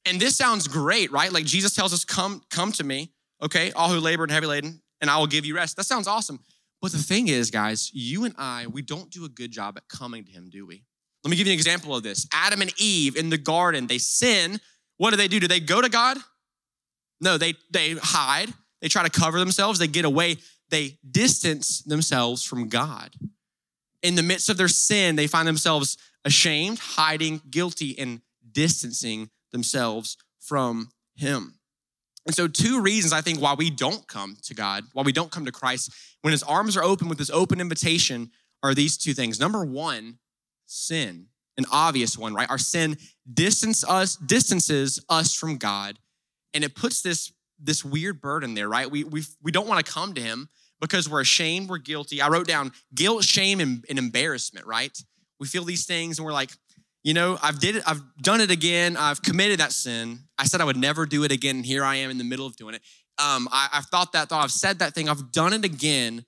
And 0.05 0.19
this 0.19 0.35
sounds 0.35 0.67
great, 0.67 1.11
right? 1.11 1.31
Like 1.31 1.45
Jesus 1.45 1.73
tells 1.73 1.93
us, 1.93 2.03
come, 2.03 2.41
come 2.49 2.71
to 2.73 2.83
me, 2.83 3.11
okay, 3.41 3.71
all 3.73 3.89
who 3.89 3.99
labor 3.99 4.23
and 4.23 4.31
heavy 4.31 4.47
laden, 4.47 4.81
and 4.99 5.09
I 5.09 5.17
will 5.17 5.27
give 5.27 5.45
you 5.45 5.55
rest. 5.55 5.77
That 5.77 5.85
sounds 5.85 6.07
awesome. 6.07 6.39
But 6.81 6.91
the 6.91 6.97
thing 6.97 7.27
is, 7.27 7.51
guys, 7.51 7.91
you 7.93 8.25
and 8.25 8.33
I, 8.37 8.65
we 8.67 8.81
don't 8.81 9.11
do 9.11 9.25
a 9.25 9.29
good 9.29 9.51
job 9.51 9.77
at 9.77 9.87
coming 9.87 10.23
to 10.25 10.31
him, 10.31 10.49
do 10.49 10.65
we? 10.65 10.83
Let 11.23 11.29
me 11.29 11.37
give 11.37 11.45
you 11.45 11.53
an 11.53 11.59
example 11.59 11.95
of 11.95 12.01
this. 12.01 12.27
Adam 12.33 12.61
and 12.61 12.73
Eve 12.79 13.15
in 13.15 13.29
the 13.29 13.37
garden, 13.37 13.85
they 13.85 13.99
sin. 13.99 14.59
What 14.97 15.11
do 15.11 15.17
they 15.17 15.27
do? 15.27 15.39
Do 15.39 15.47
they 15.47 15.59
go 15.59 15.81
to 15.81 15.89
God? 15.89 16.17
No, 17.19 17.37
they, 17.37 17.53
they 17.69 17.93
hide. 18.01 18.51
They 18.81 18.87
try 18.87 19.03
to 19.03 19.09
cover 19.09 19.37
themselves. 19.37 19.77
They 19.77 19.87
get 19.87 20.05
away. 20.05 20.37
They 20.69 20.97
distance 21.09 21.83
themselves 21.83 22.43
from 22.43 22.67
God. 22.67 23.15
In 24.01 24.15
the 24.15 24.23
midst 24.23 24.49
of 24.49 24.57
their 24.57 24.67
sin, 24.67 25.15
they 25.15 25.27
find 25.27 25.47
themselves 25.47 25.97
ashamed, 26.25 26.79
hiding, 26.79 27.41
guilty, 27.51 27.97
and 27.99 28.21
distancing 28.51 29.29
themselves 29.51 30.17
from 30.39 30.89
Him. 31.15 31.55
And 32.25 32.35
so, 32.35 32.47
two 32.47 32.81
reasons 32.81 33.13
I 33.13 33.21
think 33.21 33.41
why 33.41 33.53
we 33.53 33.69
don't 33.69 34.07
come 34.07 34.37
to 34.43 34.53
God, 34.53 34.83
why 34.93 35.03
we 35.03 35.11
don't 35.11 35.31
come 35.31 35.45
to 35.45 35.51
Christ 35.51 35.91
when 36.21 36.31
His 36.31 36.43
arms 36.43 36.77
are 36.77 36.83
open 36.83 37.09
with 37.09 37.17
this 37.17 37.31
open 37.31 37.59
invitation 37.59 38.31
are 38.63 38.73
these 38.75 38.97
two 38.97 39.13
things. 39.13 39.39
Number 39.39 39.65
one, 39.65 40.19
sin, 40.65 41.27
an 41.57 41.65
obvious 41.71 42.17
one, 42.17 42.33
right? 42.33 42.49
Our 42.49 42.57
sin 42.57 42.97
distance 43.31 43.83
us, 43.87 44.15
distances 44.17 45.03
us 45.09 45.33
from 45.33 45.57
God, 45.57 45.97
and 46.53 46.63
it 46.63 46.75
puts 46.75 47.01
this, 47.01 47.31
this 47.59 47.83
weird 47.83 48.21
burden 48.21 48.53
there, 48.53 48.69
right? 48.69 48.89
We, 48.89 49.03
we, 49.03 49.23
we 49.41 49.51
don't 49.51 49.67
want 49.67 49.83
to 49.83 49.91
come 49.91 50.13
to 50.13 50.21
Him 50.21 50.47
because 50.79 51.09
we're 51.09 51.21
ashamed, 51.21 51.69
we're 51.69 51.77
guilty. 51.77 52.21
I 52.21 52.29
wrote 52.29 52.47
down 52.47 52.71
guilt, 52.93 53.23
shame, 53.23 53.59
and, 53.59 53.85
and 53.89 53.97
embarrassment, 53.97 54.65
right? 54.65 54.95
We 55.39 55.47
feel 55.47 55.63
these 55.63 55.85
things 55.85 56.19
and 56.19 56.25
we're 56.25 56.33
like, 56.33 56.51
you 57.03 57.13
know, 57.13 57.37
I've 57.41 57.59
did 57.59 57.77
it, 57.77 57.83
I've 57.87 58.01
done 58.21 58.41
it 58.41 58.51
again. 58.51 58.95
I've 58.95 59.21
committed 59.21 59.59
that 59.59 59.71
sin. 59.71 60.19
I 60.37 60.45
said 60.45 60.61
I 60.61 60.65
would 60.65 60.77
never 60.77 61.05
do 61.05 61.23
it 61.23 61.31
again, 61.31 61.57
and 61.57 61.65
here 61.65 61.83
I 61.83 61.95
am 61.95 62.11
in 62.11 62.17
the 62.17 62.23
middle 62.23 62.45
of 62.45 62.55
doing 62.55 62.75
it. 62.75 62.81
Um, 63.17 63.47
I, 63.51 63.69
have 63.71 63.85
thought 63.85 64.13
that 64.13 64.29
thought. 64.29 64.43
I've 64.43 64.51
said 64.51 64.79
that 64.79 64.93
thing. 64.93 65.09
I've 65.09 65.31
done 65.31 65.53
it 65.53 65.65
again, 65.65 66.25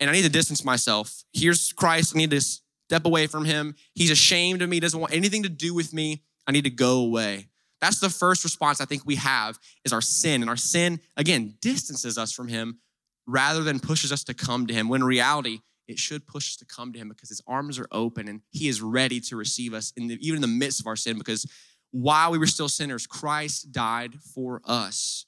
and 0.00 0.10
I 0.10 0.12
need 0.12 0.22
to 0.22 0.28
distance 0.28 0.64
myself. 0.64 1.24
Here's 1.32 1.72
Christ. 1.72 2.14
I 2.14 2.18
need 2.18 2.30
to 2.30 2.40
step 2.40 3.06
away 3.06 3.26
from 3.26 3.44
Him. 3.44 3.74
He's 3.94 4.10
ashamed 4.10 4.62
of 4.62 4.68
me. 4.68 4.80
Doesn't 4.80 5.00
want 5.00 5.14
anything 5.14 5.42
to 5.44 5.48
do 5.48 5.74
with 5.74 5.92
me. 5.92 6.22
I 6.46 6.52
need 6.52 6.64
to 6.64 6.70
go 6.70 7.00
away. 7.00 7.48
That's 7.80 7.98
the 7.98 8.10
first 8.10 8.44
response 8.44 8.80
I 8.80 8.84
think 8.84 9.02
we 9.04 9.16
have 9.16 9.58
is 9.84 9.92
our 9.92 10.00
sin, 10.00 10.42
and 10.42 10.50
our 10.50 10.56
sin 10.56 11.00
again 11.16 11.56
distances 11.60 12.18
us 12.18 12.32
from 12.32 12.48
Him 12.48 12.78
rather 13.26 13.62
than 13.62 13.80
pushes 13.80 14.12
us 14.12 14.24
to 14.24 14.34
come 14.34 14.66
to 14.66 14.74
Him. 14.74 14.88
When 14.88 15.02
reality, 15.02 15.60
it 15.92 15.98
should 15.98 16.26
push 16.26 16.50
us 16.52 16.56
to 16.56 16.64
come 16.64 16.92
to 16.92 16.98
him 16.98 17.08
because 17.08 17.28
his 17.28 17.42
arms 17.46 17.78
are 17.78 17.86
open 17.92 18.26
and 18.26 18.40
he 18.50 18.66
is 18.66 18.80
ready 18.80 19.20
to 19.20 19.36
receive 19.36 19.74
us 19.74 19.92
in 19.96 20.08
the, 20.08 20.18
even 20.26 20.36
in 20.36 20.42
the 20.42 20.48
midst 20.48 20.80
of 20.80 20.86
our 20.86 20.96
sin 20.96 21.18
because 21.18 21.46
while 21.90 22.30
we 22.30 22.38
were 22.38 22.46
still 22.46 22.68
sinners 22.68 23.06
christ 23.06 23.70
died 23.70 24.14
for 24.34 24.60
us. 24.64 25.26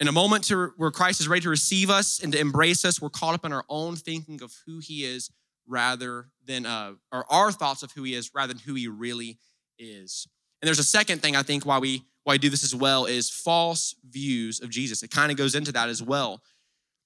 In 0.00 0.08
a 0.08 0.12
moment 0.12 0.44
to, 0.44 0.72
where 0.76 0.90
christ 0.90 1.20
is 1.20 1.28
ready 1.28 1.42
to 1.42 1.50
receive 1.50 1.90
us 1.90 2.20
and 2.20 2.32
to 2.32 2.40
embrace 2.40 2.84
us 2.84 3.00
we're 3.00 3.10
caught 3.10 3.34
up 3.34 3.44
in 3.44 3.52
our 3.52 3.64
own 3.68 3.94
thinking 3.96 4.42
of 4.42 4.52
who 4.66 4.80
he 4.80 5.04
is 5.04 5.30
rather 5.68 6.28
than 6.44 6.64
uh, 6.64 6.92
or 7.12 7.30
our 7.30 7.52
thoughts 7.52 7.82
of 7.82 7.92
who 7.92 8.02
he 8.02 8.14
is 8.14 8.30
rather 8.34 8.52
than 8.52 8.62
who 8.62 8.74
he 8.74 8.88
really 8.88 9.38
is. 9.78 10.26
And 10.62 10.66
there's 10.66 10.78
a 10.78 10.84
second 10.84 11.20
thing 11.20 11.36
i 11.36 11.42
think 11.42 11.66
why 11.66 11.78
we 11.78 12.02
why 12.24 12.34
we 12.34 12.38
do 12.38 12.50
this 12.50 12.64
as 12.64 12.74
well 12.74 13.04
is 13.04 13.30
false 13.30 13.94
views 14.08 14.60
of 14.60 14.70
jesus. 14.70 15.02
It 15.02 15.10
kind 15.10 15.30
of 15.30 15.36
goes 15.36 15.54
into 15.54 15.72
that 15.72 15.90
as 15.90 16.02
well. 16.02 16.42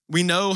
We 0.09 0.23
know 0.23 0.55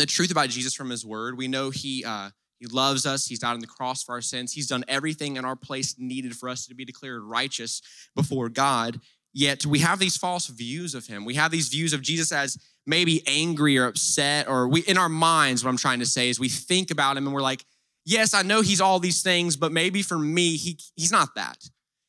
the 0.00 0.06
truth 0.06 0.30
about 0.30 0.48
Jesus 0.48 0.74
from 0.74 0.90
his 0.90 1.04
word. 1.04 1.36
We 1.36 1.48
know 1.48 1.70
he 1.70 2.04
uh, 2.04 2.30
he 2.58 2.66
loves 2.66 3.06
us. 3.06 3.26
He's 3.26 3.38
died 3.38 3.52
on 3.52 3.60
the 3.60 3.66
cross 3.66 4.02
for 4.02 4.12
our 4.12 4.20
sins. 4.20 4.52
He's 4.52 4.66
done 4.66 4.84
everything 4.88 5.36
in 5.36 5.44
our 5.44 5.56
place 5.56 5.96
needed 5.98 6.36
for 6.36 6.48
us 6.48 6.66
to 6.66 6.74
be 6.74 6.84
declared 6.84 7.22
righteous 7.22 7.80
before 8.14 8.48
God. 8.48 9.00
Yet 9.32 9.64
we 9.64 9.78
have 9.78 9.98
these 9.98 10.16
false 10.16 10.48
views 10.48 10.94
of 10.94 11.06
him. 11.06 11.24
We 11.24 11.34
have 11.34 11.50
these 11.50 11.68
views 11.68 11.92
of 11.92 12.02
Jesus 12.02 12.32
as 12.32 12.58
maybe 12.86 13.22
angry 13.26 13.78
or 13.78 13.86
upset, 13.86 14.48
or 14.48 14.68
we 14.68 14.80
in 14.82 14.98
our 14.98 15.08
minds, 15.08 15.64
what 15.64 15.70
I'm 15.70 15.76
trying 15.76 16.00
to 16.00 16.06
say 16.06 16.28
is 16.28 16.40
we 16.40 16.48
think 16.48 16.90
about 16.90 17.16
him 17.16 17.26
and 17.26 17.34
we're 17.34 17.40
like, 17.40 17.64
yes, 18.04 18.34
I 18.34 18.42
know 18.42 18.60
he's 18.60 18.80
all 18.80 18.98
these 18.98 19.22
things, 19.22 19.56
but 19.56 19.72
maybe 19.72 20.02
for 20.02 20.18
me, 20.18 20.56
he 20.56 20.78
he's 20.96 21.12
not 21.12 21.34
that. 21.36 21.58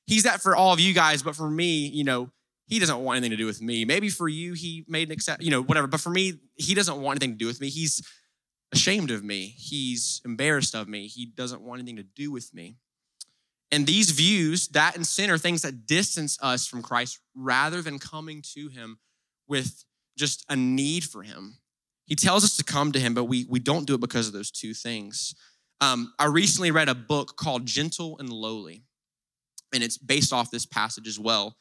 He's 0.07 0.23
that 0.23 0.41
for 0.41 0.55
all 0.55 0.73
of 0.73 0.79
you 0.79 0.93
guys, 0.93 1.23
but 1.23 1.35
for 1.35 1.49
me, 1.49 1.87
you 1.87 2.03
know, 2.03 2.31
he 2.71 2.79
doesn't 2.79 2.99
want 2.99 3.17
anything 3.17 3.31
to 3.31 3.37
do 3.37 3.45
with 3.45 3.61
me. 3.61 3.83
Maybe 3.83 4.07
for 4.07 4.29
you, 4.29 4.53
he 4.53 4.85
made 4.87 5.09
an 5.09 5.11
accept, 5.11 5.43
you 5.43 5.51
know, 5.51 5.61
whatever. 5.61 5.87
But 5.87 5.99
for 5.99 6.09
me, 6.09 6.39
he 6.55 6.73
doesn't 6.73 7.01
want 7.01 7.17
anything 7.17 7.35
to 7.35 7.37
do 7.37 7.45
with 7.45 7.59
me. 7.59 7.67
He's 7.67 8.01
ashamed 8.71 9.11
of 9.11 9.25
me. 9.25 9.53
He's 9.57 10.21
embarrassed 10.23 10.73
of 10.73 10.87
me. 10.87 11.07
He 11.07 11.25
doesn't 11.25 11.61
want 11.61 11.81
anything 11.81 11.97
to 11.97 12.03
do 12.03 12.31
with 12.31 12.53
me. 12.53 12.77
And 13.73 13.85
these 13.85 14.11
views, 14.11 14.69
that 14.69 14.95
and 14.95 15.05
sin, 15.05 15.29
are 15.29 15.37
things 15.37 15.63
that 15.63 15.85
distance 15.85 16.37
us 16.41 16.65
from 16.65 16.81
Christ 16.81 17.19
rather 17.35 17.81
than 17.81 17.99
coming 17.99 18.41
to 18.53 18.69
Him 18.69 18.99
with 19.49 19.83
just 20.17 20.45
a 20.47 20.55
need 20.55 21.03
for 21.03 21.23
Him. 21.23 21.57
He 22.05 22.15
tells 22.15 22.45
us 22.45 22.55
to 22.55 22.63
come 22.63 22.93
to 22.93 23.01
Him, 23.01 23.13
but 23.13 23.25
we, 23.25 23.45
we 23.49 23.59
don't 23.59 23.85
do 23.85 23.95
it 23.95 24.01
because 24.01 24.27
of 24.27 24.33
those 24.33 24.49
two 24.49 24.73
things. 24.73 25.35
Um, 25.81 26.13
I 26.17 26.27
recently 26.27 26.71
read 26.71 26.87
a 26.87 26.95
book 26.95 27.35
called 27.35 27.65
Gentle 27.65 28.17
and 28.17 28.29
Lowly, 28.31 28.83
and 29.73 29.83
it's 29.83 29.97
based 29.97 30.31
off 30.31 30.51
this 30.51 30.65
passage 30.65 31.07
as 31.09 31.19
well. 31.19 31.57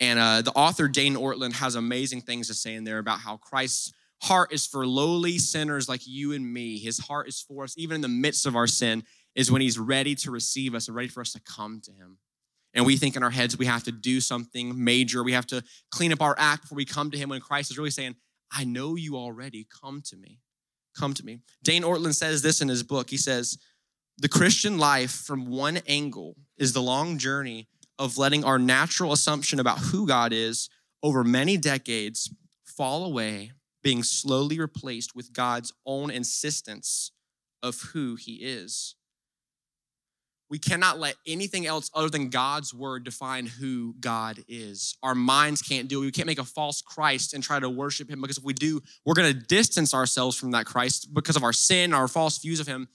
And 0.00 0.18
uh, 0.18 0.42
the 0.42 0.52
author, 0.52 0.88
Dane 0.88 1.14
Ortlund, 1.14 1.54
has 1.54 1.74
amazing 1.74 2.22
things 2.22 2.48
to 2.48 2.54
say 2.54 2.74
in 2.74 2.84
there 2.84 2.98
about 2.98 3.20
how 3.20 3.36
Christ's 3.36 3.92
heart 4.22 4.52
is 4.52 4.66
for 4.66 4.86
lowly 4.86 5.38
sinners 5.38 5.88
like 5.88 6.06
you 6.06 6.32
and 6.32 6.52
me. 6.52 6.78
His 6.78 6.98
heart 6.98 7.28
is 7.28 7.40
for 7.40 7.64
us, 7.64 7.74
even 7.76 7.96
in 7.96 8.00
the 8.00 8.08
midst 8.08 8.46
of 8.46 8.56
our 8.56 8.66
sin, 8.66 9.04
is 9.34 9.50
when 9.50 9.60
he's 9.60 9.78
ready 9.78 10.14
to 10.16 10.30
receive 10.30 10.74
us 10.74 10.88
and 10.88 10.96
ready 10.96 11.08
for 11.08 11.20
us 11.20 11.32
to 11.32 11.40
come 11.40 11.80
to 11.84 11.92
him. 11.92 12.18
And 12.72 12.84
we 12.84 12.96
think 12.96 13.16
in 13.16 13.22
our 13.22 13.30
heads 13.30 13.56
we 13.56 13.66
have 13.66 13.84
to 13.84 13.92
do 13.92 14.20
something 14.20 14.82
major. 14.82 15.22
We 15.22 15.32
have 15.32 15.46
to 15.48 15.62
clean 15.90 16.12
up 16.12 16.20
our 16.20 16.34
act 16.38 16.62
before 16.62 16.76
we 16.76 16.84
come 16.84 17.10
to 17.12 17.18
him 17.18 17.28
when 17.28 17.40
Christ 17.40 17.70
is 17.70 17.78
really 17.78 17.90
saying, 17.90 18.16
I 18.50 18.64
know 18.64 18.96
you 18.96 19.16
already. 19.16 19.66
Come 19.82 20.02
to 20.06 20.16
me. 20.16 20.40
Come 20.96 21.14
to 21.14 21.24
me. 21.24 21.40
Dane 21.62 21.82
Ortlund 21.82 22.14
says 22.14 22.42
this 22.42 22.60
in 22.60 22.68
his 22.68 22.82
book. 22.82 23.10
He 23.10 23.16
says, 23.16 23.58
The 24.18 24.28
Christian 24.28 24.78
life 24.78 25.12
from 25.12 25.46
one 25.46 25.78
angle 25.86 26.36
is 26.56 26.72
the 26.72 26.82
long 26.82 27.18
journey 27.18 27.68
of 27.98 28.18
letting 28.18 28.44
our 28.44 28.58
natural 28.58 29.12
assumption 29.12 29.60
about 29.60 29.78
who 29.78 30.06
God 30.06 30.32
is 30.32 30.68
over 31.02 31.22
many 31.22 31.56
decades 31.56 32.34
fall 32.64 33.04
away, 33.04 33.52
being 33.82 34.02
slowly 34.02 34.58
replaced 34.58 35.14
with 35.14 35.32
God's 35.32 35.72
own 35.86 36.10
insistence 36.10 37.12
of 37.62 37.80
who 37.92 38.16
he 38.16 38.34
is. 38.36 38.96
We 40.50 40.58
cannot 40.58 41.00
let 41.00 41.16
anything 41.26 41.66
else 41.66 41.90
other 41.94 42.10
than 42.10 42.28
God's 42.28 42.72
word 42.74 43.04
define 43.04 43.46
who 43.46 43.94
God 43.98 44.44
is. 44.46 44.96
Our 45.02 45.14
minds 45.14 45.62
can't 45.62 45.88
do 45.88 46.02
it. 46.02 46.04
We 46.04 46.12
can't 46.12 46.26
make 46.26 46.38
a 46.38 46.44
false 46.44 46.82
Christ 46.82 47.34
and 47.34 47.42
try 47.42 47.58
to 47.58 47.68
worship 47.68 48.10
him 48.10 48.20
because 48.20 48.38
if 48.38 48.44
we 48.44 48.52
do, 48.52 48.80
we're 49.04 49.14
going 49.14 49.32
to 49.32 49.38
distance 49.38 49.94
ourselves 49.94 50.36
from 50.36 50.50
that 50.52 50.66
Christ 50.66 51.12
because 51.14 51.36
of 51.36 51.42
our 51.42 51.52
sin, 51.52 51.94
our 51.94 52.08
false 52.08 52.38
views 52.38 52.60
of 52.60 52.66
him, 52.66 52.88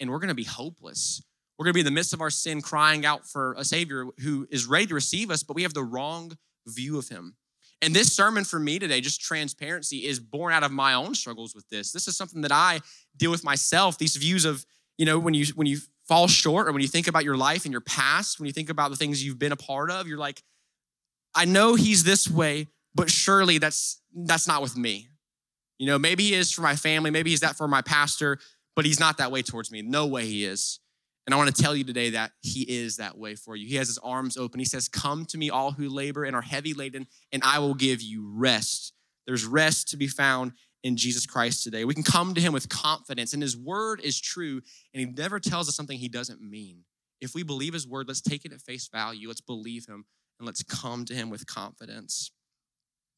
and 0.00 0.10
we're 0.10 0.18
going 0.18 0.28
to 0.28 0.34
be 0.34 0.44
hopeless. 0.44 1.22
We're 1.58 1.64
going 1.64 1.72
to 1.72 1.76
be 1.76 1.80
in 1.80 1.86
the 1.86 1.92
midst 1.92 2.12
of 2.12 2.20
our 2.20 2.30
sin 2.30 2.60
crying 2.60 3.06
out 3.06 3.26
for 3.26 3.54
a 3.54 3.64
Savior 3.64 4.06
who 4.20 4.46
is 4.50 4.66
ready 4.66 4.86
to 4.86 4.94
receive 4.94 5.30
us, 5.30 5.42
but 5.42 5.56
we 5.56 5.62
have 5.62 5.74
the 5.74 5.82
wrong 5.82 6.36
view 6.66 6.98
of 6.98 7.08
him. 7.08 7.36
And 7.82 7.94
this 7.94 8.12
sermon 8.12 8.44
for 8.44 8.58
me 8.58 8.78
today, 8.78 9.00
just 9.00 9.20
transparency, 9.20 10.06
is 10.06 10.18
born 10.18 10.52
out 10.52 10.62
of 10.62 10.72
my 10.72 10.94
own 10.94 11.14
struggles 11.14 11.54
with 11.54 11.68
this. 11.68 11.92
This 11.92 12.08
is 12.08 12.16
something 12.16 12.42
that 12.42 12.52
I 12.52 12.80
deal 13.16 13.30
with 13.30 13.44
myself. 13.44 13.98
These 13.98 14.16
views 14.16 14.44
of, 14.44 14.64
you 14.96 15.04
know, 15.04 15.18
when 15.18 15.34
you 15.34 15.46
when 15.54 15.66
you 15.66 15.78
fall 16.08 16.26
short 16.28 16.68
or 16.68 16.72
when 16.72 16.82
you 16.82 16.88
think 16.88 17.06
about 17.06 17.24
your 17.24 17.36
life 17.36 17.64
and 17.64 17.72
your 17.72 17.82
past, 17.82 18.38
when 18.38 18.46
you 18.46 18.52
think 18.52 18.70
about 18.70 18.90
the 18.90 18.96
things 18.96 19.22
you've 19.22 19.38
been 19.38 19.52
a 19.52 19.56
part 19.56 19.90
of, 19.90 20.06
you're 20.06 20.18
like, 20.18 20.42
I 21.34 21.44
know 21.44 21.74
he's 21.74 22.04
this 22.04 22.30
way, 22.30 22.68
but 22.94 23.10
surely 23.10 23.58
that's 23.58 24.00
that's 24.14 24.48
not 24.48 24.62
with 24.62 24.76
me. 24.76 25.08
You 25.78 25.86
know, 25.86 25.98
maybe 25.98 26.24
he 26.24 26.34
is 26.34 26.50
for 26.50 26.62
my 26.62 26.76
family, 26.76 27.10
maybe 27.10 27.30
he's 27.30 27.40
that 27.40 27.56
for 27.56 27.68
my 27.68 27.82
pastor, 27.82 28.38
but 28.74 28.86
he's 28.86 28.98
not 28.98 29.18
that 29.18 29.30
way 29.30 29.42
towards 29.42 29.70
me. 29.70 29.82
No 29.82 30.06
way 30.06 30.24
he 30.24 30.46
is. 30.46 30.80
And 31.26 31.34
I 31.34 31.38
want 31.38 31.54
to 31.54 31.62
tell 31.62 31.74
you 31.74 31.82
today 31.82 32.10
that 32.10 32.32
he 32.40 32.62
is 32.62 32.96
that 32.98 33.18
way 33.18 33.34
for 33.34 33.56
you. 33.56 33.66
He 33.66 33.74
has 33.76 33.88
his 33.88 33.98
arms 33.98 34.36
open. 34.36 34.60
He 34.60 34.64
says, 34.64 34.88
Come 34.88 35.24
to 35.26 35.38
me, 35.38 35.50
all 35.50 35.72
who 35.72 35.88
labor 35.88 36.24
and 36.24 36.36
are 36.36 36.42
heavy 36.42 36.72
laden, 36.72 37.06
and 37.32 37.42
I 37.44 37.58
will 37.58 37.74
give 37.74 38.00
you 38.00 38.30
rest. 38.32 38.92
There's 39.26 39.44
rest 39.44 39.88
to 39.88 39.96
be 39.96 40.06
found 40.06 40.52
in 40.84 40.96
Jesus 40.96 41.26
Christ 41.26 41.64
today. 41.64 41.84
We 41.84 41.94
can 41.94 42.04
come 42.04 42.34
to 42.34 42.40
him 42.40 42.52
with 42.52 42.68
confidence, 42.68 43.32
and 43.32 43.42
his 43.42 43.56
word 43.56 44.00
is 44.02 44.20
true, 44.20 44.62
and 44.94 45.00
he 45.00 45.06
never 45.06 45.40
tells 45.40 45.68
us 45.68 45.74
something 45.74 45.98
he 45.98 46.08
doesn't 46.08 46.40
mean. 46.40 46.84
If 47.20 47.34
we 47.34 47.42
believe 47.42 47.72
his 47.72 47.88
word, 47.88 48.06
let's 48.06 48.20
take 48.20 48.44
it 48.44 48.52
at 48.52 48.60
face 48.60 48.88
value. 48.88 49.26
Let's 49.26 49.40
believe 49.40 49.86
him, 49.86 50.04
and 50.38 50.46
let's 50.46 50.62
come 50.62 51.04
to 51.06 51.14
him 51.14 51.28
with 51.28 51.46
confidence. 51.46 52.30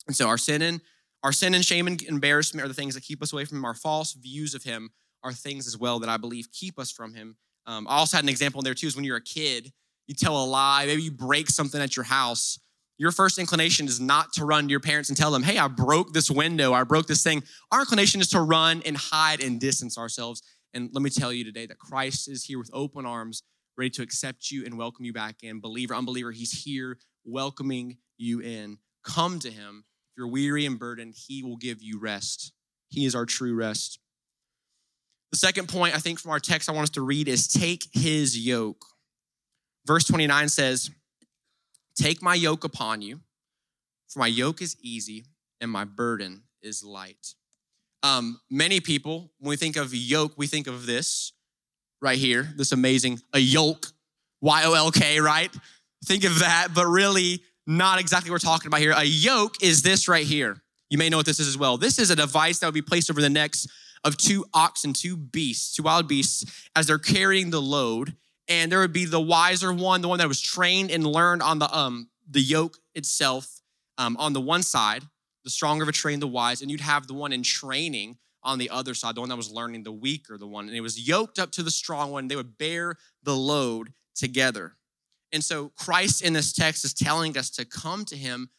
And 0.07 0.17
so 0.17 0.29
our 0.29 0.38
sin 0.38 0.62
and 0.62 0.81
our 1.23 1.33
sin 1.33 1.53
and 1.53 1.65
shame 1.65 1.87
and 1.87 2.00
embarrassment 2.03 2.65
are 2.65 2.69
the 2.69 2.75
things 2.75 2.95
that 2.95 3.03
keep 3.03 3.23
us 3.23 3.33
away 3.33 3.45
from 3.45 3.59
him. 3.59 3.65
Our 3.65 3.75
false 3.75 4.15
views 4.15 4.55
of 4.55 4.62
him 4.62 4.91
are 5.23 5.33
things 5.33 5.67
as 5.67 5.77
well 5.77 5.99
that 5.99 6.09
I 6.09 6.17
believe 6.17 6.53
keep 6.53 6.79
us 6.79 6.91
from 6.91 7.15
him. 7.15 7.37
Um, 7.69 7.87
I 7.89 7.99
also 7.99 8.17
had 8.17 8.25
an 8.25 8.29
example 8.29 8.61
in 8.61 8.65
there 8.65 8.75
too, 8.75 8.89
is 8.89 8.97
when 8.97 9.05
you're 9.05 9.19
a 9.19 9.23
kid, 9.23 9.73
you 10.09 10.15
tell 10.17 10.43
a 10.43 10.47
lie, 10.47 10.87
maybe 10.87 11.03
you 11.03 11.13
break 11.13 11.49
something 11.49 11.81
at 11.81 11.95
your 11.95 12.05
house 12.05 12.59
your 12.99 13.13
first 13.13 13.39
inclination 13.39 13.87
is 13.87 14.01
not 14.01 14.33
to 14.35 14.45
run 14.45 14.65
to 14.65 14.71
your 14.71 14.81
parents 14.81 15.09
and 15.09 15.17
tell 15.17 15.31
them, 15.31 15.45
hey, 15.45 15.57
I 15.57 15.69
broke 15.69 16.13
this 16.13 16.31
window, 16.31 16.73
I 16.73 16.83
broke 16.83 17.07
this 17.07 17.23
thing. 17.23 17.45
Our 17.71 17.81
inclination 17.81 18.21
is 18.21 18.29
to 18.31 18.41
run 18.41 18.83
and 18.85 18.97
hide 18.97 19.41
and 19.41 19.61
distance 19.61 19.97
ourselves. 19.97 20.43
And 20.75 20.91
let 20.93 21.03
me 21.03 21.11
tell 21.11 21.33
you 21.33 21.45
today 21.45 21.67
that 21.67 21.79
Christ 21.79 22.29
is 22.29 22.45
here 22.45 22.59
with 22.59 22.71
open 22.73 23.07
arms, 23.07 23.45
ready 23.77 23.91
to 23.91 24.03
accept 24.03 24.51
you 24.51 24.65
and 24.67 24.77
welcome 24.77 25.05
you 25.05 25.13
back 25.13 25.37
in. 25.45 25.61
Believer, 25.61 25.95
unbeliever, 25.95 26.33
he's 26.33 26.65
here 26.65 26.99
welcoming 27.25 27.99
you 28.19 28.41
in. 28.41 28.79
Come 29.05 29.39
to 29.39 29.51
him. 29.51 29.85
If 30.11 30.19
you're 30.19 30.29
weary 30.29 30.67
and 30.67 30.79
burdened, 30.79 31.15
he 31.17 31.45
will 31.45 31.57
give 31.57 31.81
you 31.81 32.01
rest. 32.01 32.53
He 32.89 33.07
is 33.07 33.15
our 33.15 33.27
true 33.27 33.55
rest. 33.55 34.01
The 35.31 35.39
second 35.39 35.69
point 35.69 35.95
I 35.95 35.99
think 35.99 36.19
from 36.19 36.31
our 36.31 36.41
text 36.41 36.69
I 36.69 36.73
want 36.73 36.85
us 36.85 36.91
to 36.91 37.03
read 37.03 37.29
is 37.29 37.49
take 37.49 37.85
his 37.93 38.39
yoke. 38.39 38.85
Verse 39.87 40.05
29 40.05 40.49
says, 40.49 40.91
Take 41.97 42.23
my 42.23 42.35
yoke 42.35 42.65
upon 42.65 43.03
you, 43.03 43.21
for 44.09 44.21
my 44.21 44.27
yoke 44.27 44.63
is 44.63 44.77
easy 44.83 45.25
and 45.61 45.71
my 45.71 45.85
burden 45.85 46.45
is 46.63 46.85
light. 46.85 47.35
Um, 48.03 48.41
many 48.49 48.81
people, 48.81 49.33
when 49.39 49.51
we 49.51 49.57
think 49.57 49.77
of 49.77 49.95
yoke, 49.95 50.33
we 50.37 50.47
think 50.47 50.67
of 50.67 50.87
this 50.87 51.33
right 52.01 52.19
here, 52.19 52.49
this 52.57 52.73
amazing, 52.73 53.21
a 53.33 53.41
yoke, 53.41 53.87
Y 54.41 54.63
O 54.65 54.75
L 54.75 54.91
K, 54.93 55.19
right? 55.21 55.51
Think 56.05 56.25
of 56.25 56.39
that, 56.39 56.69
but 56.75 56.87
really 56.87 57.43
not 57.67 58.01
exactly 58.01 58.31
what 58.31 58.37
we're 58.37 58.51
talking 58.51 58.69
about 58.69 58.81
here. 58.81 58.93
A 58.97 59.05
yoke 59.05 59.63
is 59.63 59.83
this 59.83 60.07
right 60.07 60.25
here. 60.25 60.63
You 60.91 60.97
may 60.97 61.11
know 61.11 61.17
what 61.17 61.27
this 61.27 61.41
is 61.41 61.49
as 61.49 61.59
well. 61.59 61.77
This 61.77 61.99
is 61.99 62.11
a 62.11 62.17
device 62.17 62.61
that 62.61 62.67
would 62.67 62.75
be 62.75 62.83
placed 62.83 63.11
over 63.11 63.21
the 63.21 63.29
necks 63.29 63.67
of 64.09 64.17
two 64.17 64.45
oxen, 64.53 64.93
two 64.93 65.17
beasts, 65.17 65.77
two 65.77 65.85
wild 65.85 66.09
beasts, 66.09 66.69
as 66.75 66.87
they're 66.87 66.99
carrying 66.99 67.50
the 67.50 67.62
load 67.62 68.17
and 68.49 68.73
there 68.73 68.81
would 68.81 68.93
be 68.93 69.05
the 69.05 69.21
wiser 69.21 69.73
one, 69.73 70.00
the 70.00 70.09
one 70.09 70.19
that 70.19 70.29
was 70.29 70.41
trained 70.41 70.91
and 70.91 71.07
learned 71.07 71.43
on 71.43 71.59
the 71.59 71.77
um 71.77 72.09
the 72.31 72.41
yoke 72.41 72.79
itself 72.95 73.61
um, 73.97 74.17
on 74.19 74.33
the 74.33 74.41
one 74.41 74.62
side, 74.62 75.05
the 75.45 75.50
stronger 75.50 75.83
of 75.83 75.88
a 75.88 75.93
train, 75.93 76.21
the 76.21 76.29
wise, 76.29 76.61
and 76.61 76.71
you'd 76.71 76.81
have 76.81 77.07
the 77.07 77.15
one 77.15 77.33
in 77.33 77.43
training 77.43 78.19
on 78.43 78.59
the 78.59 78.71
other 78.71 78.95
side, 78.95 79.15
the 79.15 79.21
one 79.21 79.29
that 79.31 79.37
was 79.37 79.50
learning, 79.50 79.83
the 79.83 79.93
weaker, 79.93 80.37
the 80.37 80.47
one, 80.47 80.69
and 80.69 80.77
it 80.77 80.81
was 80.81 81.09
yoked 81.09 81.38
up 81.38 81.50
to 81.53 81.62
the 81.62 81.71
strong 81.71 82.11
one. 82.11 82.29
They 82.29 82.37
would 82.37 82.59
bear 82.59 82.97
the 83.23 83.35
load 83.35 83.93
together. 84.15 84.75
And 85.33 85.43
so 85.43 85.73
Christ 85.77 86.23
in 86.23 86.33
this 86.33 86.53
text 86.53 86.85
is 86.85 86.95
telling 86.95 87.37
us 87.37 87.50
to 87.50 87.65
come 87.65 88.05
to 88.07 88.17
him 88.17 88.50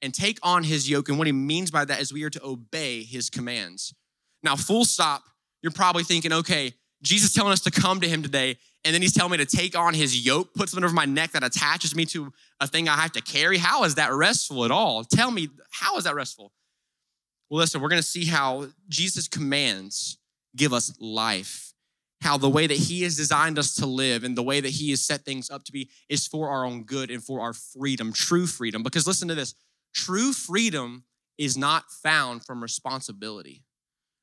and 0.00 0.12
take 0.12 0.38
on 0.42 0.64
his 0.64 0.90
yoke. 0.90 1.08
And 1.08 1.18
what 1.18 1.26
he 1.26 1.32
means 1.32 1.70
by 1.70 1.84
that 1.84 2.00
is 2.00 2.12
we 2.12 2.24
are 2.24 2.30
to 2.30 2.44
obey 2.44 3.02
his 3.04 3.30
commands. 3.30 3.94
Now, 4.42 4.56
full 4.56 4.84
stop, 4.84 5.22
you're 5.62 5.72
probably 5.72 6.04
thinking, 6.04 6.32
okay, 6.32 6.74
Jesus 7.02 7.32
telling 7.32 7.52
us 7.52 7.60
to 7.62 7.70
come 7.70 8.00
to 8.00 8.08
him 8.08 8.22
today, 8.22 8.56
and 8.84 8.94
then 8.94 9.02
he's 9.02 9.12
telling 9.12 9.32
me 9.32 9.38
to 9.38 9.46
take 9.46 9.76
on 9.76 9.94
his 9.94 10.24
yoke, 10.24 10.54
put 10.54 10.68
something 10.68 10.84
over 10.84 10.94
my 10.94 11.04
neck 11.04 11.32
that 11.32 11.44
attaches 11.44 11.94
me 11.94 12.04
to 12.06 12.32
a 12.60 12.66
thing 12.66 12.88
I 12.88 12.96
have 12.96 13.12
to 13.12 13.20
carry. 13.20 13.58
How 13.58 13.84
is 13.84 13.94
that 13.96 14.12
restful 14.12 14.64
at 14.64 14.70
all? 14.70 15.04
Tell 15.04 15.30
me, 15.30 15.48
how 15.70 15.96
is 15.96 16.04
that 16.04 16.14
restful? 16.14 16.52
Well, 17.48 17.58
listen, 17.58 17.80
we're 17.80 17.88
gonna 17.88 18.02
see 18.02 18.24
how 18.24 18.68
Jesus' 18.88 19.28
commands 19.28 20.18
give 20.56 20.72
us 20.72 20.92
life, 21.00 21.74
how 22.22 22.38
the 22.38 22.48
way 22.48 22.66
that 22.66 22.76
he 22.76 23.02
has 23.02 23.16
designed 23.16 23.58
us 23.58 23.74
to 23.76 23.86
live 23.86 24.24
and 24.24 24.36
the 24.36 24.42
way 24.42 24.60
that 24.60 24.70
he 24.70 24.90
has 24.90 25.00
set 25.00 25.24
things 25.24 25.50
up 25.50 25.64
to 25.64 25.72
be 25.72 25.90
is 26.08 26.26
for 26.26 26.48
our 26.48 26.64
own 26.64 26.84
good 26.84 27.10
and 27.10 27.22
for 27.22 27.40
our 27.40 27.52
freedom, 27.52 28.12
true 28.12 28.46
freedom. 28.46 28.82
Because 28.82 29.06
listen 29.06 29.28
to 29.28 29.34
this 29.34 29.54
true 29.94 30.32
freedom 30.32 31.04
is 31.38 31.56
not 31.56 31.90
found 31.90 32.44
from 32.44 32.62
responsibility. 32.62 33.62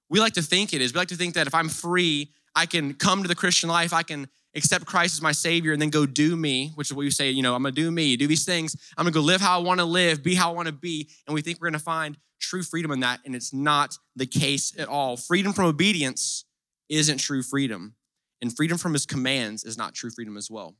We 0.10 0.20
like 0.20 0.34
to 0.34 0.42
think 0.42 0.74
it 0.74 0.82
is. 0.82 0.94
We 0.94 0.98
like 0.98 1.10
to 1.10 1.16
think 1.16 1.36
that 1.36 1.48
if 1.48 1.54
I'm 1.54 1.70
free, 1.70 2.32
I 2.56 2.66
can 2.66 2.94
come 2.94 3.22
to 3.22 3.28
the 3.28 3.36
Christian 3.36 3.70
life, 3.70 3.94
I 3.94 4.04
can 4.04 4.28
accept 4.56 4.86
Christ 4.86 5.16
as 5.16 5.22
my 5.22 5.32
Savior, 5.32 5.74
and 5.74 5.82
then 5.82 5.90
go 5.90 6.06
do 6.06 6.36
me, 6.36 6.72
which 6.76 6.90
is 6.90 6.94
what 6.94 7.04
you 7.04 7.12
say, 7.12 7.30
you 7.30 7.44
know, 7.44 7.56
I'm 7.56 7.62
gonna 7.62 7.74
do 7.74 7.92
me, 7.92 8.18
do 8.18 8.28
these 8.28 8.46
things. 8.46 8.76
I'm 8.98 9.06
gonna 9.06 9.14
go 9.14 9.22
live 9.22 9.42
how 9.42 9.60
I 9.60 9.64
wanna 9.64 9.86
live, 9.86 10.24
be 10.24 10.36
how 10.36 10.52
I 10.52 10.56
wanna 10.56 10.72
be. 10.72 11.10
And 11.28 11.36
we 11.36 11.42
think 11.42 11.62
we're 11.62 11.70
gonna 11.70 11.80
find 11.80 12.18
true 12.40 12.64
freedom 12.64 12.92
in 12.92 13.02
that, 13.02 13.20
and 13.26 13.36
it's 13.36 13.54
not 13.54 13.98
the 14.16 14.26
case 14.26 14.74
at 14.80 14.88
all. 14.88 15.18
Freedom 15.18 15.54
from 15.54 15.66
obedience 15.66 16.46
isn't 16.90 17.20
true 17.20 17.44
freedom, 17.44 17.96
and 18.42 18.56
freedom 18.56 18.78
from 18.78 18.94
his 18.94 19.06
commands 19.06 19.64
is 19.64 19.78
not 19.78 19.94
true 19.94 20.10
freedom 20.10 20.38
as 20.38 20.50
well. 20.50 20.76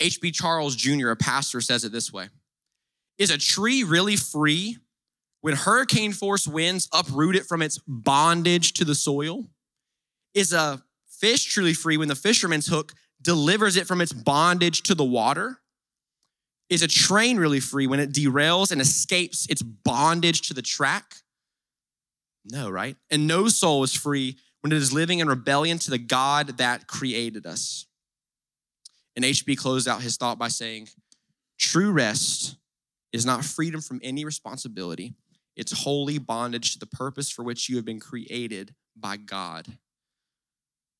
H.B. 0.00 0.30
Charles 0.30 0.76
Jr., 0.76 1.10
a 1.10 1.16
pastor, 1.16 1.60
says 1.60 1.84
it 1.84 1.90
this 1.90 2.12
way 2.12 2.28
Is 3.18 3.30
a 3.30 3.38
tree 3.38 3.82
really 3.82 4.16
free 4.16 4.78
when 5.40 5.54
hurricane 5.54 6.12
force 6.12 6.46
winds 6.46 6.88
uproot 6.92 7.36
it 7.36 7.46
from 7.46 7.62
its 7.62 7.78
bondage 7.86 8.72
to 8.74 8.84
the 8.84 8.94
soil? 8.94 9.46
Is 10.34 10.52
a 10.52 10.82
fish 11.06 11.44
truly 11.44 11.74
free 11.74 11.96
when 11.96 12.08
the 12.08 12.14
fisherman's 12.14 12.66
hook 12.66 12.92
delivers 13.20 13.76
it 13.76 13.86
from 13.86 14.00
its 14.00 14.12
bondage 14.12 14.82
to 14.84 14.94
the 14.94 15.04
water? 15.04 15.60
Is 16.68 16.82
a 16.82 16.88
train 16.88 17.38
really 17.38 17.60
free 17.60 17.86
when 17.86 18.00
it 18.00 18.12
derails 18.12 18.70
and 18.70 18.80
escapes 18.80 19.46
its 19.48 19.62
bondage 19.62 20.48
to 20.48 20.54
the 20.54 20.62
track? 20.62 21.14
No, 22.44 22.68
right? 22.68 22.96
And 23.10 23.26
no 23.26 23.48
soul 23.48 23.82
is 23.84 23.94
free 23.94 24.36
when 24.60 24.72
it 24.72 24.76
is 24.76 24.92
living 24.92 25.20
in 25.20 25.28
rebellion 25.28 25.78
to 25.78 25.90
the 25.90 25.98
God 25.98 26.58
that 26.58 26.86
created 26.86 27.46
us. 27.46 27.86
And 29.16 29.24
HB 29.24 29.56
closed 29.56 29.88
out 29.88 30.02
his 30.02 30.16
thought 30.16 30.38
by 30.38 30.48
saying, 30.48 30.88
True 31.58 31.90
rest 31.90 32.56
is 33.12 33.26
not 33.26 33.44
freedom 33.44 33.80
from 33.80 34.00
any 34.02 34.24
responsibility, 34.24 35.14
it's 35.58 35.82
holy 35.82 36.18
bondage 36.18 36.72
to 36.72 36.78
the 36.78 36.86
purpose 36.86 37.30
for 37.30 37.42
which 37.42 37.68
you 37.68 37.76
have 37.76 37.84
been 37.84 38.00
created 38.00 38.74
by 38.96 39.16
God. 39.16 39.66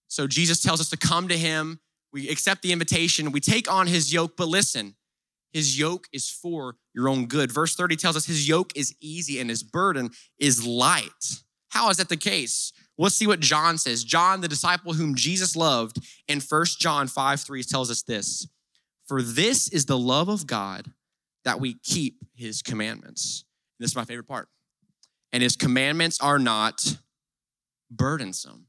So 0.08 0.26
Jesus 0.26 0.60
tells 0.60 0.80
us 0.80 0.90
to 0.90 0.96
come 0.96 1.28
to 1.28 1.38
him. 1.38 1.78
We 2.12 2.28
accept 2.28 2.62
the 2.62 2.72
invitation. 2.72 3.30
We 3.30 3.40
take 3.40 3.70
on 3.70 3.86
his 3.86 4.12
yoke, 4.12 4.36
but 4.36 4.48
listen, 4.48 4.96
his 5.52 5.78
yoke 5.78 6.08
is 6.12 6.28
for 6.28 6.74
your 6.92 7.08
own 7.08 7.26
good. 7.26 7.52
Verse 7.52 7.74
30 7.76 7.96
tells 7.96 8.16
us 8.16 8.26
his 8.26 8.48
yoke 8.48 8.72
is 8.74 8.94
easy 9.00 9.40
and 9.40 9.48
his 9.48 9.62
burden 9.62 10.10
is 10.38 10.66
light. 10.66 11.42
How 11.68 11.90
is 11.90 11.98
that 11.98 12.08
the 12.08 12.16
case? 12.16 12.72
Let's 12.96 13.14
see 13.14 13.26
what 13.26 13.40
John 13.40 13.78
says. 13.78 14.02
John, 14.02 14.40
the 14.40 14.48
disciple 14.48 14.94
whom 14.94 15.14
Jesus 15.14 15.54
loved, 15.54 15.98
in 16.26 16.40
1 16.40 16.64
John 16.78 17.06
5 17.06 17.40
3 17.40 17.62
tells 17.62 17.90
us 17.90 18.02
this 18.02 18.48
For 19.06 19.22
this 19.22 19.68
is 19.68 19.86
the 19.86 19.98
love 19.98 20.28
of 20.28 20.46
God 20.46 20.90
that 21.44 21.60
we 21.60 21.74
keep 21.74 22.24
his 22.34 22.60
commandments. 22.60 23.44
This 23.78 23.90
is 23.90 23.96
my 23.96 24.04
favorite 24.04 24.28
part. 24.28 24.48
And 25.32 25.42
his 25.42 25.56
commandments 25.56 26.20
are 26.20 26.38
not 26.38 26.96
burdensome. 27.90 28.66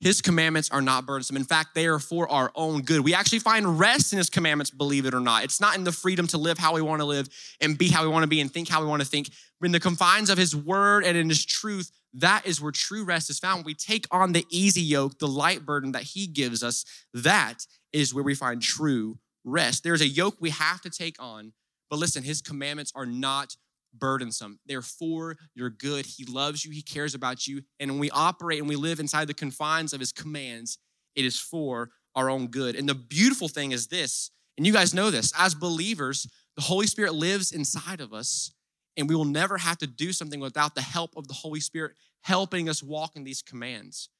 His 0.00 0.22
commandments 0.22 0.70
are 0.70 0.80
not 0.80 1.06
burdensome. 1.06 1.36
In 1.36 1.44
fact, 1.44 1.74
they 1.74 1.86
are 1.86 1.98
for 1.98 2.30
our 2.30 2.52
own 2.54 2.82
good. 2.82 3.00
We 3.00 3.14
actually 3.14 3.40
find 3.40 3.80
rest 3.80 4.12
in 4.12 4.18
his 4.18 4.30
commandments, 4.30 4.70
believe 4.70 5.06
it 5.06 5.14
or 5.14 5.20
not. 5.20 5.42
It's 5.42 5.60
not 5.60 5.76
in 5.76 5.82
the 5.82 5.90
freedom 5.90 6.28
to 6.28 6.38
live 6.38 6.56
how 6.56 6.74
we 6.74 6.82
want 6.82 7.00
to 7.00 7.04
live 7.04 7.28
and 7.60 7.76
be 7.76 7.88
how 7.88 8.04
we 8.04 8.08
want 8.08 8.22
to 8.22 8.28
be 8.28 8.40
and 8.40 8.52
think 8.52 8.68
how 8.68 8.80
we 8.80 8.86
want 8.86 9.02
to 9.02 9.08
think. 9.08 9.28
In 9.60 9.72
the 9.72 9.80
confines 9.80 10.30
of 10.30 10.38
his 10.38 10.54
word 10.54 11.04
and 11.04 11.18
in 11.18 11.28
his 11.28 11.44
truth, 11.44 11.90
that 12.14 12.46
is 12.46 12.60
where 12.60 12.70
true 12.70 13.04
rest 13.04 13.28
is 13.28 13.40
found. 13.40 13.64
We 13.64 13.74
take 13.74 14.06
on 14.12 14.32
the 14.32 14.46
easy 14.50 14.82
yoke, 14.82 15.18
the 15.18 15.26
light 15.26 15.66
burden 15.66 15.90
that 15.92 16.04
he 16.04 16.28
gives 16.28 16.62
us. 16.62 16.84
That 17.12 17.66
is 17.92 18.14
where 18.14 18.24
we 18.24 18.36
find 18.36 18.62
true 18.62 19.18
rest. 19.44 19.82
There's 19.82 20.00
a 20.00 20.06
yoke 20.06 20.36
we 20.38 20.50
have 20.50 20.80
to 20.82 20.90
take 20.90 21.16
on, 21.18 21.52
but 21.90 21.98
listen, 21.98 22.22
his 22.22 22.40
commandments 22.40 22.92
are 22.94 23.06
not 23.06 23.56
burdensome. 23.98 24.58
They're 24.66 24.82
for 24.82 25.36
your 25.54 25.70
good. 25.70 26.06
He 26.06 26.24
loves 26.24 26.64
you, 26.64 26.70
He 26.70 26.82
cares 26.82 27.14
about 27.14 27.46
you. 27.46 27.62
And 27.80 27.90
when 27.92 28.00
we 28.00 28.10
operate 28.10 28.60
and 28.60 28.68
we 28.68 28.76
live 28.76 29.00
inside 29.00 29.26
the 29.26 29.34
confines 29.34 29.92
of 29.92 30.00
His 30.00 30.12
commands, 30.12 30.78
it 31.14 31.24
is 31.24 31.38
for 31.38 31.90
our 32.14 32.30
own 32.30 32.48
good. 32.48 32.74
And 32.76 32.88
the 32.88 32.94
beautiful 32.94 33.48
thing 33.48 33.72
is 33.72 33.88
this, 33.88 34.30
and 34.56 34.66
you 34.66 34.72
guys 34.72 34.94
know 34.94 35.10
this, 35.10 35.32
as 35.38 35.54
believers, 35.54 36.26
the 36.56 36.62
Holy 36.62 36.86
Spirit 36.86 37.14
lives 37.14 37.52
inside 37.52 38.00
of 38.00 38.12
us, 38.12 38.52
and 38.96 39.08
we 39.08 39.14
will 39.14 39.24
never 39.24 39.58
have 39.58 39.78
to 39.78 39.86
do 39.86 40.12
something 40.12 40.40
without 40.40 40.74
the 40.74 40.82
help 40.82 41.16
of 41.16 41.28
the 41.28 41.34
Holy 41.34 41.60
Spirit 41.60 41.92
helping 42.22 42.68
us 42.68 42.82
walk 42.82 43.14
in 43.14 43.24
these 43.24 43.42
commands. 43.42 44.10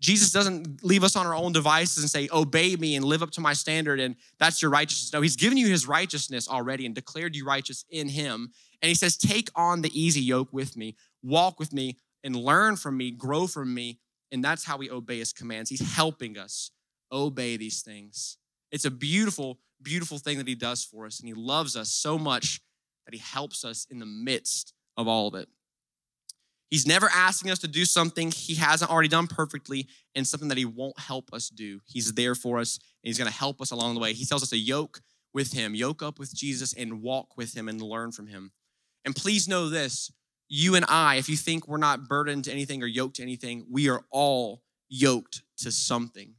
Jesus 0.00 0.30
doesn't 0.30 0.84
leave 0.84 1.02
us 1.02 1.16
on 1.16 1.26
our 1.26 1.34
own 1.34 1.52
devices 1.52 2.04
and 2.04 2.10
say, 2.10 2.28
Obey 2.32 2.76
me 2.76 2.94
and 2.94 3.04
live 3.04 3.22
up 3.22 3.30
to 3.32 3.40
my 3.40 3.52
standard, 3.52 3.98
and 3.98 4.14
that's 4.38 4.62
your 4.62 4.70
righteousness. 4.70 5.12
No, 5.12 5.20
He's 5.20 5.36
given 5.36 5.58
you 5.58 5.66
His 5.66 5.88
righteousness 5.88 6.48
already 6.48 6.86
and 6.86 6.94
declared 6.94 7.34
you 7.34 7.44
righteous 7.44 7.84
in 7.90 8.08
Him. 8.08 8.52
And 8.82 8.88
He 8.88 8.94
says, 8.94 9.16
Take 9.16 9.50
on 9.54 9.82
the 9.82 10.00
easy 10.00 10.20
yoke 10.20 10.52
with 10.52 10.76
me, 10.76 10.96
walk 11.22 11.58
with 11.58 11.72
me, 11.72 11.96
and 12.24 12.36
learn 12.36 12.76
from 12.76 12.96
me, 12.96 13.10
grow 13.10 13.46
from 13.46 13.72
me. 13.72 13.98
And 14.30 14.44
that's 14.44 14.64
how 14.64 14.76
we 14.76 14.90
obey 14.90 15.18
His 15.18 15.32
commands. 15.32 15.70
He's 15.70 15.94
helping 15.94 16.38
us 16.38 16.70
obey 17.10 17.56
these 17.56 17.82
things. 17.82 18.36
It's 18.70 18.84
a 18.84 18.90
beautiful, 18.90 19.58
beautiful 19.82 20.18
thing 20.18 20.38
that 20.38 20.48
He 20.48 20.54
does 20.54 20.84
for 20.84 21.06
us. 21.06 21.20
And 21.20 21.28
He 21.28 21.34
loves 21.34 21.76
us 21.76 21.90
so 21.90 22.18
much 22.18 22.60
that 23.06 23.14
He 23.14 23.20
helps 23.20 23.64
us 23.64 23.86
in 23.90 23.98
the 23.98 24.06
midst 24.06 24.74
of 24.96 25.08
all 25.08 25.28
of 25.28 25.34
it. 25.34 25.48
He's 26.70 26.86
never 26.86 27.08
asking 27.14 27.50
us 27.50 27.58
to 27.60 27.68
do 27.68 27.84
something 27.84 28.30
he 28.30 28.54
hasn't 28.54 28.90
already 28.90 29.08
done 29.08 29.26
perfectly 29.26 29.88
and 30.14 30.26
something 30.26 30.48
that 30.48 30.58
he 30.58 30.66
won't 30.66 30.98
help 30.98 31.32
us 31.32 31.48
do. 31.48 31.80
He's 31.86 32.12
there 32.12 32.34
for 32.34 32.58
us 32.58 32.76
and 33.02 33.08
he's 33.08 33.16
going 33.16 33.30
to 33.30 33.36
help 33.36 33.62
us 33.62 33.70
along 33.70 33.94
the 33.94 34.00
way. 34.00 34.12
He 34.12 34.26
tells 34.26 34.42
us 34.42 34.50
to 34.50 34.58
yoke 34.58 35.00
with 35.32 35.52
him, 35.52 35.74
yoke 35.74 36.02
up 36.02 36.18
with 36.18 36.34
Jesus 36.34 36.74
and 36.74 37.00
walk 37.00 37.36
with 37.36 37.54
him 37.54 37.68
and 37.68 37.80
learn 37.80 38.12
from 38.12 38.26
him. 38.26 38.52
And 39.08 39.16
please 39.16 39.48
know 39.48 39.68
this 39.68 40.12
you 40.50 40.74
and 40.74 40.84
I, 40.88 41.16
if 41.16 41.28
you 41.28 41.36
think 41.36 41.66
we're 41.66 41.78
not 41.78 42.08
burdened 42.08 42.44
to 42.44 42.52
anything 42.52 42.82
or 42.82 42.86
yoked 42.86 43.16
to 43.16 43.22
anything, 43.22 43.66
we 43.70 43.88
are 43.88 44.04
all 44.10 44.62
yoked 44.88 45.42
to 45.58 45.70
something. 45.70 46.34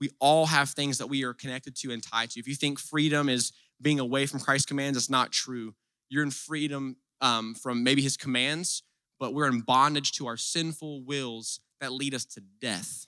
We 0.00 0.10
all 0.18 0.46
have 0.46 0.70
things 0.70 0.98
that 0.98 1.06
we 1.06 1.24
are 1.24 1.32
connected 1.32 1.76
to 1.76 1.92
and 1.92 2.02
tied 2.02 2.30
to. 2.30 2.40
If 2.40 2.48
you 2.48 2.54
think 2.54 2.78
freedom 2.78 3.28
is 3.28 3.52
being 3.80 4.00
away 4.00 4.26
from 4.26 4.40
Christ's 4.40 4.66
commands, 4.66 4.98
it's 4.98 5.08
not 5.08 5.32
true. 5.32 5.74
You're 6.08 6.22
in 6.22 6.30
freedom 6.30 6.96
um, 7.20 7.54
from 7.54 7.84
maybe 7.84 8.02
his 8.02 8.16
commands 8.16 8.82
but 9.22 9.34
we're 9.34 9.46
in 9.46 9.60
bondage 9.60 10.10
to 10.10 10.26
our 10.26 10.36
sinful 10.36 11.04
wills 11.04 11.60
that 11.80 11.92
lead 11.92 12.12
us 12.12 12.24
to 12.24 12.42
death. 12.60 13.06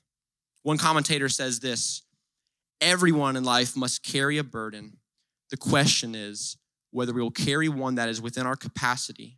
One 0.62 0.78
commentator 0.78 1.28
says 1.28 1.58
this 1.58 2.02
everyone 2.80 3.34
in 3.34 3.42
life 3.42 3.76
must 3.76 4.04
carry 4.04 4.38
a 4.38 4.44
burden. 4.44 4.98
The 5.50 5.56
question 5.56 6.14
is 6.14 6.56
whether 6.94 7.12
we 7.12 7.20
will 7.20 7.30
carry 7.32 7.68
one 7.68 7.96
that 7.96 8.08
is 8.08 8.22
within 8.22 8.46
our 8.46 8.54
capacity 8.54 9.36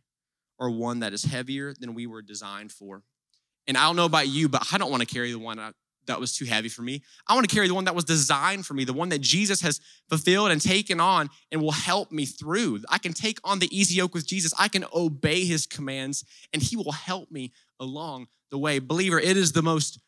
or 0.59 0.69
one 0.69 0.99
that 0.99 1.11
is 1.11 1.23
heavier 1.23 1.73
than 1.79 1.95
we 1.95 2.05
were 2.05 2.21
designed 2.21 2.71
for. 2.71 3.01
And 3.67 3.75
I 3.75 3.87
don't 3.87 3.95
know 3.95 4.05
about 4.05 4.27
you, 4.27 4.47
but 4.47 4.67
I 4.71 4.77
don't 4.77 4.91
want 4.91 5.01
to 5.01 5.11
carry 5.11 5.31
the 5.31 5.39
one 5.39 5.59
that 6.05 6.19
was 6.19 6.35
too 6.35 6.45
heavy 6.45 6.69
for 6.69 6.83
me. 6.83 7.01
I 7.27 7.33
want 7.33 7.49
to 7.49 7.53
carry 7.53 7.67
the 7.67 7.73
one 7.73 7.85
that 7.85 7.95
was 7.95 8.05
designed 8.05 8.67
for 8.67 8.75
me, 8.75 8.83
the 8.83 8.93
one 8.93 9.09
that 9.09 9.21
Jesus 9.21 9.59
has 9.61 9.81
fulfilled 10.07 10.51
and 10.51 10.61
taken 10.61 10.99
on 10.99 11.31
and 11.51 11.59
will 11.59 11.71
help 11.71 12.11
me 12.11 12.25
through. 12.25 12.81
I 12.89 12.99
can 12.99 13.11
take 13.11 13.39
on 13.43 13.57
the 13.57 13.75
easy 13.75 13.95
yoke 13.95 14.13
with 14.13 14.27
Jesus. 14.27 14.53
I 14.59 14.67
can 14.67 14.85
obey 14.93 15.43
his 15.43 15.65
commands 15.65 16.23
and 16.53 16.61
he 16.61 16.77
will 16.77 16.91
help 16.91 17.31
me 17.31 17.53
along 17.79 18.27
the 18.51 18.59
way. 18.59 18.77
Believer, 18.77 19.19
it 19.19 19.35
is 19.35 19.53
the 19.53 19.63
most 19.63 19.99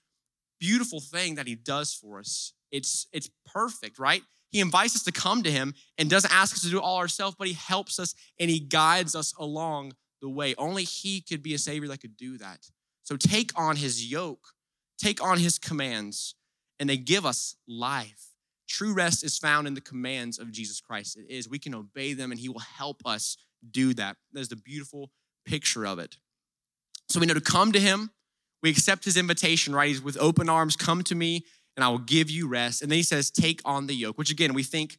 beautiful 0.60 1.00
thing 1.00 1.36
that 1.36 1.48
he 1.48 1.56
does 1.56 1.96
for 1.96 2.20
us. 2.20 2.54
It's 2.72 3.08
it's 3.12 3.30
perfect, 3.46 3.98
right? 3.98 4.22
He 4.52 4.60
invites 4.60 4.96
us 4.96 5.04
to 5.04 5.12
come 5.12 5.44
to 5.44 5.52
him 5.52 5.74
and 5.98 6.10
doesn't 6.10 6.34
ask 6.34 6.56
us 6.56 6.62
to 6.62 6.70
do 6.70 6.78
it 6.78 6.84
all 6.84 6.98
ourselves, 6.98 7.36
but 7.38 7.48
he 7.48 7.54
helps 7.54 8.00
us 8.00 8.16
and 8.40 8.50
he 8.50 8.60
guides 8.60 9.16
us 9.16 9.34
along 9.38 9.94
the 10.22 10.30
way. 10.30 10.56
Only 10.58 10.84
he 10.84 11.22
could 11.22 11.44
be 11.44 11.54
a 11.54 11.60
savior 11.60 11.88
that 11.90 12.02
could 12.02 12.18
do 12.18 12.38
that. 12.40 12.70
So 13.04 13.16
take 13.16 13.52
on 13.56 13.76
his 13.76 14.12
yoke 14.12 14.54
take 15.00 15.24
on 15.24 15.40
his 15.40 15.58
commands, 15.58 16.36
and 16.80 16.90
they 16.90 16.98
give 16.98 17.26
us 17.26 17.56
life. 17.68 18.28
True 18.68 18.94
rest 18.94 19.24
is 19.24 19.38
found 19.38 19.66
in 19.66 19.74
the 19.74 19.82
commands 19.82 20.38
of 20.38 20.52
Jesus 20.52 20.80
Christ. 20.80 21.18
It 21.18 21.26
is. 21.30 21.50
We 21.50 21.58
can 21.58 21.74
obey 21.74 22.14
them, 22.14 22.32
and 22.32 22.40
he 22.40 22.50
will 22.50 22.60
help 22.60 23.02
us 23.06 23.38
do 23.72 23.94
that. 23.96 24.18
There's 24.32 24.50
the 24.50 24.56
beautiful 24.56 25.10
picture 25.46 25.88
of 25.88 25.98
it. 25.98 26.18
So 27.08 27.20
we 27.20 27.26
know 27.26 27.34
to 27.34 27.42
come 27.42 27.72
to 27.72 27.80
him. 27.80 28.12
We 28.62 28.70
accept 28.70 29.06
his 29.06 29.18
invitation, 29.18 29.74
right? 29.74 29.88
He's 29.88 30.02
with 30.02 30.18
open 30.20 30.50
arms, 30.50 30.76
come 30.76 31.02
to 31.04 31.16
me, 31.16 31.46
and 31.80 31.84
I 31.86 31.88
will 31.88 32.00
give 32.00 32.30
you 32.30 32.46
rest. 32.46 32.82
And 32.82 32.92
then 32.92 32.98
he 32.98 33.04
says, 33.04 33.32
take 33.32 33.62
on 33.64 33.88
the 33.88 33.96
yoke, 33.96 34.18
which 34.18 34.30
again, 34.30 34.54
we 34.54 34.64
think, 34.64 34.98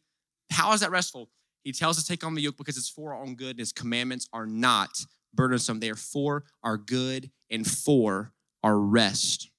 how 0.49 0.73
is 0.73 0.79
that 0.79 0.89
restful? 0.89 1.29
He 1.63 1.73
tells 1.73 1.99
us 1.99 2.07
take 2.07 2.23
on 2.23 2.33
the 2.33 2.41
yoke 2.41 2.57
because 2.57 2.75
it's 2.75 2.89
for 2.89 3.13
our 3.13 3.21
own 3.21 3.35
good, 3.35 3.51
and 3.51 3.59
his 3.59 3.71
commandments 3.71 4.27
are 4.33 4.47
not 4.47 5.05
burdensome. 5.31 5.79
They 5.79 5.91
are 5.91 5.95
for 5.95 6.43
our 6.63 6.77
good 6.77 7.29
and 7.51 7.69
for 7.69 8.33
our 8.63 8.79
rest. 8.79 9.51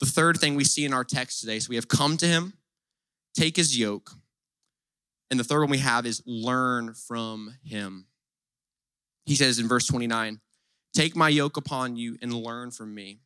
The 0.00 0.06
third 0.06 0.38
thing 0.38 0.56
we 0.56 0.64
see 0.64 0.84
in 0.84 0.92
our 0.92 1.04
text 1.04 1.38
today 1.38 1.60
so 1.60 1.68
we 1.70 1.76
have 1.76 1.86
come 1.86 2.16
to 2.16 2.26
him, 2.26 2.54
take 3.36 3.54
his 3.54 3.78
yoke. 3.78 4.10
And 5.30 5.38
the 5.38 5.44
third 5.44 5.60
one 5.60 5.70
we 5.70 5.78
have 5.78 6.04
is 6.04 6.20
learn 6.26 6.94
from 6.94 7.54
him. 7.62 8.06
He 9.24 9.36
says 9.36 9.60
in 9.60 9.68
verse 9.68 9.86
29 9.86 10.40
Take 10.92 11.14
my 11.14 11.28
yoke 11.28 11.56
upon 11.56 11.94
you 11.94 12.18
and 12.20 12.34
learn 12.34 12.72
from 12.72 12.92
me, 12.92 13.20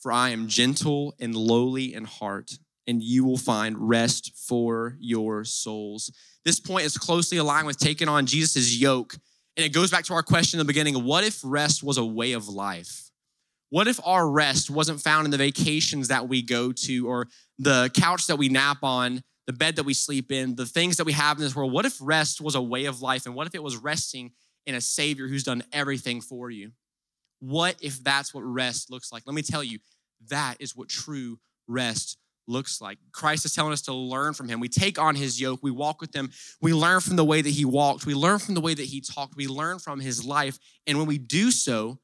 for 0.00 0.10
I 0.12 0.30
am 0.30 0.48
gentle 0.48 1.14
and 1.20 1.34
lowly 1.34 1.94
in 1.94 2.04
heart, 2.04 2.52
and 2.86 3.02
you 3.02 3.24
will 3.24 3.36
find 3.36 3.76
rest 3.78 4.32
for 4.34 4.96
your 4.98 5.44
souls. 5.44 6.10
This 6.44 6.58
point 6.58 6.86
is 6.86 6.96
closely 6.96 7.38
aligned 7.38 7.66
with 7.66 7.78
taking 7.78 8.08
on 8.08 8.26
Jesus' 8.26 8.76
yoke. 8.76 9.14
And 9.56 9.66
it 9.66 9.74
goes 9.74 9.90
back 9.90 10.04
to 10.06 10.14
our 10.14 10.22
question 10.22 10.58
in 10.58 10.66
the 10.66 10.70
beginning 10.70 11.04
what 11.04 11.24
if 11.24 11.40
rest 11.44 11.82
was 11.82 11.98
a 11.98 12.04
way 12.04 12.32
of 12.32 12.48
life? 12.48 13.10
What 13.68 13.86
if 13.86 14.00
our 14.04 14.28
rest 14.28 14.70
wasn't 14.70 15.00
found 15.00 15.26
in 15.26 15.30
the 15.30 15.36
vacations 15.36 16.08
that 16.08 16.28
we 16.28 16.42
go 16.42 16.72
to 16.72 17.08
or 17.08 17.28
the 17.58 17.90
couch 17.94 18.26
that 18.26 18.36
we 18.36 18.48
nap 18.48 18.78
on, 18.82 19.22
the 19.46 19.52
bed 19.52 19.76
that 19.76 19.84
we 19.84 19.94
sleep 19.94 20.32
in, 20.32 20.56
the 20.56 20.66
things 20.66 20.96
that 20.96 21.04
we 21.04 21.12
have 21.12 21.36
in 21.36 21.44
this 21.44 21.54
world? 21.54 21.72
What 21.72 21.84
if 21.84 21.96
rest 22.00 22.40
was 22.40 22.56
a 22.56 22.62
way 22.62 22.86
of 22.86 23.00
life? 23.00 23.26
And 23.26 23.34
what 23.34 23.46
if 23.46 23.54
it 23.54 23.62
was 23.62 23.76
resting 23.76 24.32
in 24.66 24.74
a 24.74 24.80
Savior 24.80 25.28
who's 25.28 25.44
done 25.44 25.62
everything 25.72 26.20
for 26.20 26.50
you? 26.50 26.72
What 27.40 27.76
if 27.80 28.02
that's 28.02 28.32
what 28.32 28.42
rest 28.42 28.90
looks 28.90 29.12
like? 29.12 29.24
Let 29.26 29.34
me 29.34 29.42
tell 29.42 29.64
you, 29.64 29.78
that 30.28 30.56
is 30.60 30.76
what 30.76 30.88
true 30.88 31.38
rest 31.66 32.18
looks 32.46 32.80
like. 32.80 32.98
Christ 33.12 33.44
is 33.44 33.54
telling 33.54 33.72
us 33.72 33.82
to 33.82 33.94
learn 33.94 34.34
from 34.34 34.48
him. 34.48 34.60
We 34.60 34.68
take 34.68 34.98
on 34.98 35.14
his 35.14 35.40
yoke, 35.40 35.60
we 35.62 35.70
walk 35.70 36.00
with 36.00 36.14
him, 36.14 36.30
we 36.60 36.72
learn 36.72 37.00
from 37.00 37.16
the 37.16 37.24
way 37.24 37.40
that 37.40 37.50
he 37.50 37.64
walked, 37.64 38.06
we 38.06 38.14
learn 38.14 38.38
from 38.38 38.54
the 38.54 38.60
way 38.60 38.74
that 38.74 38.86
he 38.86 39.00
talked, 39.00 39.36
we 39.36 39.46
learn 39.46 39.78
from 39.78 40.00
his 40.00 40.24
life. 40.24 40.58
And 40.86 40.98
when 40.98 41.06
we 41.06 41.18
do 41.18 41.50
so, 41.50 41.98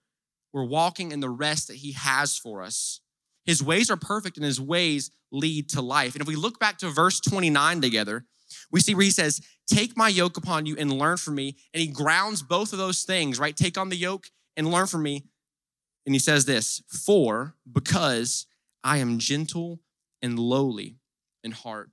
we're 0.56 0.64
walking 0.64 1.12
in 1.12 1.20
the 1.20 1.28
rest 1.28 1.68
that 1.68 1.76
He 1.76 1.92
has 1.92 2.38
for 2.38 2.62
us. 2.62 3.00
His 3.44 3.62
ways 3.62 3.90
are 3.90 3.96
perfect 3.98 4.38
and 4.38 4.46
His 4.46 4.58
ways 4.58 5.10
lead 5.30 5.68
to 5.70 5.82
life. 5.82 6.14
And 6.14 6.22
if 6.22 6.26
we 6.26 6.34
look 6.34 6.58
back 6.58 6.78
to 6.78 6.88
verse 6.88 7.20
29 7.20 7.82
together, 7.82 8.24
we 8.72 8.80
see 8.80 8.94
where 8.94 9.04
He 9.04 9.10
says, 9.10 9.42
Take 9.70 9.98
my 9.98 10.08
yoke 10.08 10.38
upon 10.38 10.64
you 10.64 10.74
and 10.78 10.90
learn 10.90 11.18
from 11.18 11.34
me. 11.34 11.56
And 11.74 11.82
He 11.82 11.88
grounds 11.88 12.42
both 12.42 12.72
of 12.72 12.78
those 12.78 13.02
things, 13.02 13.38
right? 13.38 13.54
Take 13.54 13.76
on 13.76 13.90
the 13.90 13.96
yoke 13.96 14.30
and 14.56 14.70
learn 14.70 14.86
from 14.86 15.02
me. 15.02 15.24
And 16.04 16.14
He 16.14 16.18
says 16.18 16.44
this, 16.44 16.82
For 16.88 17.54
because 17.70 18.46
I 18.84 18.98
am 18.98 19.18
gentle 19.18 19.80
and 20.22 20.38
lowly 20.38 20.96
in 21.42 21.52
heart 21.52 21.90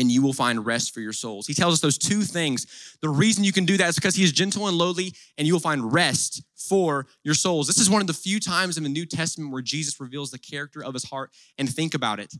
and 0.00 0.10
you 0.10 0.22
will 0.22 0.32
find 0.32 0.64
rest 0.64 0.94
for 0.94 1.00
your 1.00 1.12
souls. 1.12 1.46
He 1.46 1.52
tells 1.52 1.74
us 1.74 1.80
those 1.80 1.98
two 1.98 2.22
things. 2.22 2.96
The 3.02 3.08
reason 3.08 3.44
you 3.44 3.52
can 3.52 3.66
do 3.66 3.76
that 3.76 3.90
is 3.90 3.96
because 3.96 4.14
he 4.14 4.24
is 4.24 4.32
gentle 4.32 4.66
and 4.66 4.78
lowly, 4.78 5.12
and 5.36 5.46
you 5.46 5.52
will 5.52 5.60
find 5.60 5.92
rest 5.92 6.42
for 6.56 7.06
your 7.22 7.34
souls. 7.34 7.66
This 7.66 7.78
is 7.78 7.90
one 7.90 8.00
of 8.00 8.06
the 8.06 8.14
few 8.14 8.40
times 8.40 8.78
in 8.78 8.82
the 8.82 8.88
New 8.88 9.04
Testament 9.04 9.52
where 9.52 9.62
Jesus 9.62 10.00
reveals 10.00 10.30
the 10.30 10.38
character 10.38 10.82
of 10.82 10.94
his 10.94 11.04
heart. 11.04 11.30
And 11.58 11.68
think 11.68 11.94
about 11.94 12.18
it. 12.18 12.32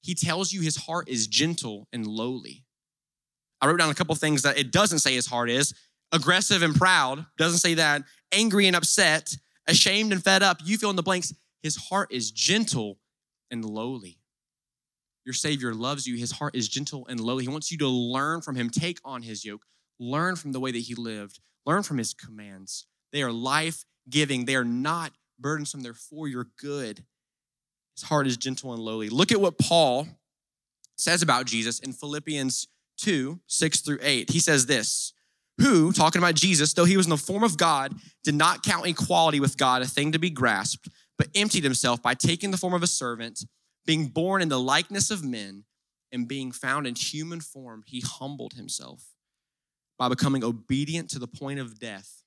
He 0.00 0.14
tells 0.14 0.52
you 0.52 0.62
his 0.62 0.76
heart 0.76 1.08
is 1.08 1.26
gentle 1.26 1.86
and 1.92 2.06
lowly. 2.06 2.64
I 3.60 3.66
wrote 3.66 3.78
down 3.78 3.90
a 3.90 3.94
couple 3.94 4.14
things 4.14 4.42
that 4.42 4.58
it 4.58 4.72
doesn't 4.72 5.00
say 5.00 5.14
his 5.14 5.26
heart 5.26 5.50
is 5.50 5.74
aggressive 6.12 6.62
and 6.62 6.74
proud, 6.74 7.26
doesn't 7.36 7.58
say 7.58 7.74
that, 7.74 8.02
angry 8.32 8.66
and 8.66 8.74
upset, 8.76 9.36
ashamed 9.66 10.12
and 10.12 10.22
fed 10.22 10.42
up. 10.42 10.58
You 10.64 10.78
fill 10.78 10.90
in 10.90 10.96
the 10.96 11.02
blanks. 11.02 11.32
His 11.62 11.76
heart 11.76 12.12
is 12.12 12.30
gentle 12.30 12.98
and 13.50 13.64
lowly. 13.64 14.18
Your 15.24 15.34
Savior 15.34 15.74
loves 15.74 16.06
you. 16.06 16.16
His 16.16 16.32
heart 16.32 16.56
is 16.56 16.68
gentle 16.68 17.06
and 17.08 17.20
lowly. 17.20 17.44
He 17.44 17.50
wants 17.50 17.70
you 17.70 17.78
to 17.78 17.88
learn 17.88 18.40
from 18.40 18.56
him, 18.56 18.70
take 18.70 18.98
on 19.04 19.22
his 19.22 19.44
yoke, 19.44 19.64
learn 20.00 20.36
from 20.36 20.52
the 20.52 20.60
way 20.60 20.72
that 20.72 20.78
he 20.78 20.94
lived, 20.94 21.38
learn 21.64 21.82
from 21.82 21.98
his 21.98 22.12
commands. 22.12 22.86
They 23.12 23.22
are 23.22 23.30
life 23.30 23.84
giving, 24.10 24.46
they 24.46 24.56
are 24.56 24.64
not 24.64 25.12
burdensome, 25.38 25.82
they're 25.82 25.94
for 25.94 26.26
your 26.26 26.48
good. 26.58 27.04
His 27.94 28.04
heart 28.04 28.26
is 28.26 28.36
gentle 28.36 28.72
and 28.72 28.82
lowly. 28.82 29.10
Look 29.10 29.30
at 29.30 29.40
what 29.40 29.58
Paul 29.58 30.08
says 30.96 31.22
about 31.22 31.46
Jesus 31.46 31.78
in 31.78 31.92
Philippians 31.92 32.68
2 32.98 33.40
6 33.46 33.80
through 33.80 33.98
8. 34.02 34.30
He 34.30 34.40
says 34.40 34.66
this 34.66 35.12
Who, 35.62 35.92
talking 35.92 36.20
about 36.20 36.34
Jesus, 36.34 36.72
though 36.72 36.84
he 36.84 36.96
was 36.96 37.06
in 37.06 37.10
the 37.10 37.16
form 37.16 37.44
of 37.44 37.56
God, 37.56 37.94
did 38.24 38.34
not 38.34 38.64
count 38.64 38.86
equality 38.86 39.38
with 39.38 39.56
God 39.56 39.82
a 39.82 39.86
thing 39.86 40.12
to 40.12 40.18
be 40.18 40.28
grasped, 40.28 40.88
but 41.16 41.28
emptied 41.34 41.62
himself 41.62 42.02
by 42.02 42.14
taking 42.14 42.50
the 42.50 42.56
form 42.56 42.74
of 42.74 42.82
a 42.82 42.88
servant 42.88 43.44
being 43.86 44.08
born 44.08 44.42
in 44.42 44.48
the 44.48 44.60
likeness 44.60 45.10
of 45.10 45.24
men 45.24 45.64
and 46.10 46.28
being 46.28 46.52
found 46.52 46.86
in 46.86 46.94
human 46.94 47.40
form, 47.40 47.82
he 47.86 48.00
humbled 48.00 48.54
himself 48.54 49.04
by 49.98 50.08
becoming 50.08 50.44
obedient 50.44 51.10
to 51.10 51.18
the 51.18 51.26
point 51.26 51.58
of 51.58 51.78
death, 51.78 52.22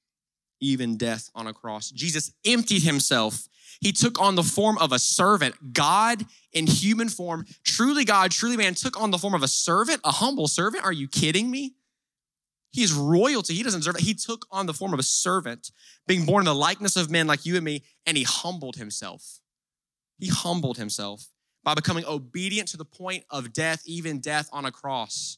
even 0.61 0.97
death 0.97 1.29
on 1.35 1.47
a 1.47 1.53
cross. 1.53 1.91
Jesus 1.91 2.31
emptied 2.45 2.83
himself. 2.83 3.47
He 3.81 3.91
took 3.91 4.19
on 4.19 4.35
the 4.35 4.43
form 4.43 4.77
of 4.77 4.91
a 4.91 4.99
servant. 4.99 5.73
God 5.73 6.25
in 6.53 6.67
human 6.67 7.09
form, 7.09 7.45
truly 7.63 8.05
God, 8.05 8.31
truly 8.31 8.57
man, 8.57 8.75
took 8.75 8.99
on 8.99 9.11
the 9.11 9.17
form 9.17 9.33
of 9.33 9.43
a 9.43 9.47
servant, 9.47 10.01
a 10.03 10.11
humble 10.11 10.47
servant. 10.47 10.83
Are 10.83 10.93
you 10.93 11.07
kidding 11.07 11.51
me? 11.51 11.73
He 12.75 12.83
is 12.83 12.91
royalty. 12.91 13.53
He 13.53 13.63
doesn't 13.63 13.79
deserve 13.79 13.95
it. 13.95 14.01
He 14.01 14.13
took 14.13 14.45
on 14.51 14.65
the 14.65 14.73
form 14.73 14.91
of 14.91 14.99
a 14.99 15.03
servant, 15.03 15.71
being 16.07 16.25
born 16.25 16.41
in 16.41 16.45
the 16.45 16.53
likeness 16.53 16.97
of 16.97 17.09
men 17.09 17.25
like 17.25 17.45
you 17.45 17.55
and 17.55 17.63
me, 17.63 17.83
and 18.05 18.17
he 18.17 18.23
humbled 18.23 18.75
himself. 18.75 19.39
He 20.19 20.27
humbled 20.27 20.75
himself 20.75 21.29
by 21.63 21.73
becoming 21.73 22.03
obedient 22.05 22.67
to 22.69 22.77
the 22.77 22.83
point 22.83 23.23
of 23.29 23.53
death, 23.53 23.81
even 23.85 24.19
death 24.19 24.49
on 24.51 24.65
a 24.65 24.73
cross. 24.73 25.37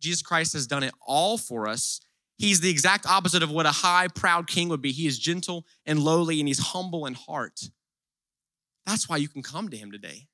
Jesus 0.00 0.20
Christ 0.20 0.52
has 0.54 0.66
done 0.66 0.82
it 0.82 0.92
all 1.06 1.38
for 1.38 1.68
us. 1.68 2.00
He's 2.38 2.58
the 2.58 2.70
exact 2.70 3.06
opposite 3.06 3.44
of 3.44 3.52
what 3.52 3.66
a 3.66 3.70
high, 3.70 4.08
proud 4.08 4.48
king 4.48 4.68
would 4.68 4.82
be. 4.82 4.90
He 4.90 5.06
is 5.06 5.16
gentle 5.16 5.66
and 5.86 6.00
lowly, 6.00 6.40
and 6.40 6.48
he's 6.48 6.58
humble 6.58 7.06
in 7.06 7.14
heart. 7.14 7.60
That's 8.84 9.08
why 9.08 9.18
you 9.18 9.28
can 9.28 9.44
come 9.44 9.68
to 9.68 9.76
him 9.76 9.92
today. 9.92 10.26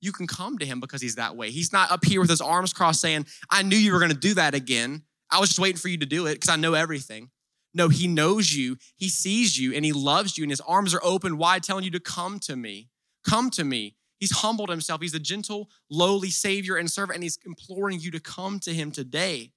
You 0.00 0.12
can 0.12 0.26
come 0.26 0.56
to 0.56 0.64
him 0.64 0.80
because 0.80 1.02
he's 1.02 1.16
that 1.16 1.36
way. 1.36 1.50
He's 1.50 1.70
not 1.70 1.90
up 1.90 2.06
here 2.06 2.22
with 2.22 2.30
his 2.30 2.40
arms 2.40 2.72
crossed 2.72 3.02
saying, 3.02 3.26
I 3.50 3.62
knew 3.62 3.76
you 3.76 3.92
were 3.92 3.98
going 3.98 4.10
to 4.10 4.16
do 4.16 4.32
that 4.32 4.54
again. 4.54 5.02
I 5.30 5.38
was 5.38 5.50
just 5.50 5.58
waiting 5.58 5.76
for 5.76 5.88
you 5.88 5.98
to 5.98 6.06
do 6.06 6.26
it 6.26 6.34
because 6.34 6.48
I 6.48 6.56
know 6.56 6.74
everything. 6.74 7.30
No, 7.72 7.88
he 7.88 8.08
knows 8.08 8.52
you, 8.52 8.78
he 8.96 9.08
sees 9.08 9.58
you, 9.58 9.72
and 9.72 9.84
he 9.84 9.92
loves 9.92 10.36
you, 10.36 10.42
and 10.44 10.50
his 10.50 10.60
arms 10.60 10.92
are 10.92 11.00
open 11.04 11.38
wide, 11.38 11.62
telling 11.62 11.84
you 11.84 11.90
to 11.92 12.00
come 12.00 12.40
to 12.40 12.56
me. 12.56 12.88
Come 13.24 13.50
to 13.50 13.64
me. 13.64 13.94
He's 14.18 14.32
humbled 14.38 14.70
himself. 14.70 15.00
He's 15.00 15.14
a 15.14 15.20
gentle, 15.20 15.70
lowly 15.88 16.30
Savior 16.30 16.76
and 16.76 16.90
servant, 16.90 17.16
and 17.16 17.22
he's 17.22 17.38
imploring 17.46 18.00
you 18.00 18.10
to 18.10 18.20
come 18.20 18.58
to 18.60 18.74
him 18.74 18.90
today. 18.90 19.52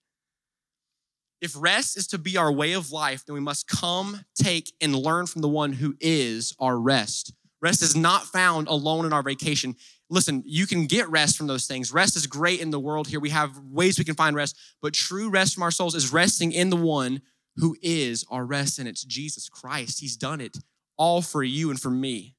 If 1.41 1.53
rest 1.57 1.97
is 1.97 2.07
to 2.07 2.17
be 2.17 2.37
our 2.37 2.51
way 2.51 2.71
of 2.71 2.91
life, 2.91 3.25
then 3.25 3.33
we 3.33 3.41
must 3.41 3.67
come, 3.67 4.23
take, 4.33 4.71
and 4.79 4.95
learn 4.95 5.25
from 5.25 5.41
the 5.41 5.49
one 5.49 5.73
who 5.73 5.95
is 5.99 6.55
our 6.59 6.79
rest. 6.79 7.33
Rest 7.61 7.81
is 7.81 7.95
not 7.95 8.23
found 8.23 8.67
alone 8.67 9.05
in 9.05 9.11
our 9.11 9.23
vacation. 9.23 9.75
Listen, 10.09 10.43
you 10.45 10.67
can 10.67 10.85
get 10.85 11.09
rest 11.09 11.37
from 11.37 11.47
those 11.47 11.65
things. 11.65 11.91
Rest 11.91 12.15
is 12.15 12.27
great 12.27 12.59
in 12.59 12.71
the 12.71 12.79
world 12.79 13.07
here. 13.07 13.19
We 13.19 13.29
have 13.29 13.57
ways 13.59 13.97
we 13.97 14.05
can 14.05 14.15
find 14.15 14.35
rest, 14.35 14.57
but 14.81 14.93
true 14.93 15.29
rest 15.29 15.53
from 15.53 15.63
our 15.63 15.71
souls 15.71 15.95
is 15.95 16.13
resting 16.13 16.51
in 16.51 16.69
the 16.69 16.75
one 16.75 17.21
who 17.57 17.75
is 17.81 18.25
our 18.29 18.45
rest, 18.45 18.79
and 18.79 18.87
it's 18.87 19.03
Jesus 19.03 19.49
Christ. 19.49 19.99
He's 19.99 20.17
done 20.17 20.41
it 20.41 20.57
all 20.97 21.21
for 21.21 21.43
you 21.43 21.69
and 21.69 21.79
for 21.79 21.89
me. 21.89 22.35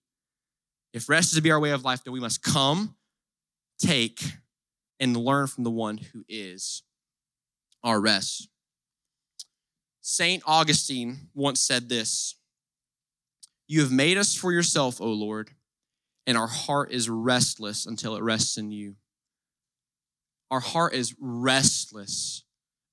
If 0.93 1.09
rest 1.09 1.31
is 1.31 1.37
to 1.37 1.43
be 1.43 1.51
our 1.51 1.61
way 1.61 1.71
of 1.71 1.85
life, 1.85 2.05
then 2.05 2.13
we 2.13 2.21
must 2.21 2.43
come, 2.43 2.97
take, 3.79 4.23
and 5.01 5.17
learn 5.17 5.47
from 5.47 5.65
the 5.65 5.71
one 5.71 5.99
who 5.99 6.25
is 6.29 6.83
our 7.83 8.01
rest. 8.01 8.49
St. 10.01 10.43
Augustine 10.47 11.29
once 11.35 11.61
said 11.61 11.89
this 11.89 12.37
You 13.67 13.81
have 13.81 13.91
made 13.93 14.19
us 14.19 14.35
for 14.35 14.53
yourself, 14.53 15.01
O 15.01 15.07
Lord, 15.09 15.51
and 16.27 16.37
our 16.37 16.47
heart 16.47 16.93
is 16.93 17.09
restless 17.09 17.87
until 17.87 18.17
it 18.17 18.23
rests 18.23 18.57
in 18.57 18.71
you. 18.71 18.97
Our 20.51 20.61
heart 20.61 20.95
is 20.95 21.15
restless 21.19 22.45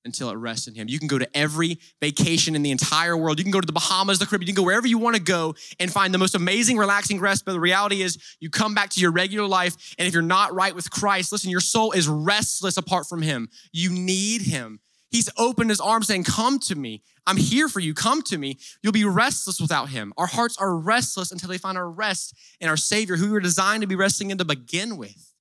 until 0.04 0.30
it 0.30 0.36
rests 0.36 0.68
in 0.68 0.74
Him. 0.74 0.88
You 0.88 1.00
can 1.00 1.08
go 1.08 1.20
to 1.20 1.38
every 1.38 1.78
vacation 2.02 2.56
in 2.56 2.64
the 2.64 2.72
entire 2.72 3.16
world. 3.16 3.38
You 3.38 3.44
can 3.44 3.52
go 3.52 3.62
to 3.62 3.66
the 3.66 3.72
Bahamas, 3.72 4.20
the 4.20 4.26
Caribbean, 4.26 4.48
you 4.48 4.54
can 4.54 4.64
go 4.64 4.66
wherever 4.66 4.88
you 4.88 4.98
want 4.98 5.16
to 5.16 5.22
go 5.22 5.56
and 5.80 5.92
find 5.92 6.14
the 6.14 6.18
most 6.18 6.34
amazing, 6.34 6.78
relaxing 6.78 7.20
rest. 7.20 7.46
But 7.46 7.54
the 7.54 7.60
reality 7.60 8.02
is, 8.02 8.18
you 8.40 8.50
come 8.50 8.74
back 8.74 8.90
to 8.92 9.00
your 9.00 9.12
regular 9.12 9.48
life, 9.48 9.96
and 9.98 10.08
if 10.08 10.14
you're 10.14 10.24
not 10.24 10.54
right 10.54 10.74
with 10.74 10.90
Christ, 10.90 11.32
listen, 11.32 11.52
your 11.52 11.60
soul 11.60 11.92
is 11.92 12.08
restless 12.08 12.78
apart 12.78 13.08
from 13.08 13.22
Him. 13.22 13.50
You 13.72 13.92
need 13.92 14.42
Him. 14.42 14.80
He's 15.12 15.30
opened 15.38 15.70
His 15.70 15.82
arms 15.82 16.08
saying, 16.08 16.24
Come 16.24 16.60
to 16.60 16.76
me. 16.76 17.04
I'm 17.28 17.38
here 17.38 17.68
for 17.68 17.80
you. 17.80 17.94
Come 17.94 18.22
to 18.24 18.38
me. 18.38 18.58
You'll 18.82 18.94
be 18.94 19.06
restless 19.06 19.60
without 19.62 19.90
Him. 19.90 20.14
Our 20.18 20.26
hearts 20.28 20.58
are 20.58 20.76
restless 20.76 21.32
until 21.32 21.50
they 21.50 21.58
find 21.58 21.78
our 21.78 21.90
rest 21.90 22.34
in 22.60 22.70
our 22.70 22.78
Savior, 22.78 23.18
who 23.18 23.26
we 23.26 23.32
were 23.32 23.40
designed 23.40 23.82
to 23.82 23.88
be 23.88 23.96
resting 23.96 24.32
in 24.32 24.38
to 24.40 24.46
begin 24.46 24.98
with. 24.98 25.34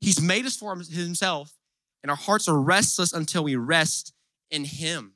He's 0.00 0.20
made 0.20 0.46
us 0.46 0.56
for 0.56 0.74
Himself 0.76 1.52
and 2.02 2.10
our 2.10 2.16
hearts 2.16 2.48
are 2.48 2.60
restless 2.60 3.12
until 3.12 3.44
we 3.44 3.56
rest 3.56 4.12
in 4.50 4.64
Him. 4.64 5.14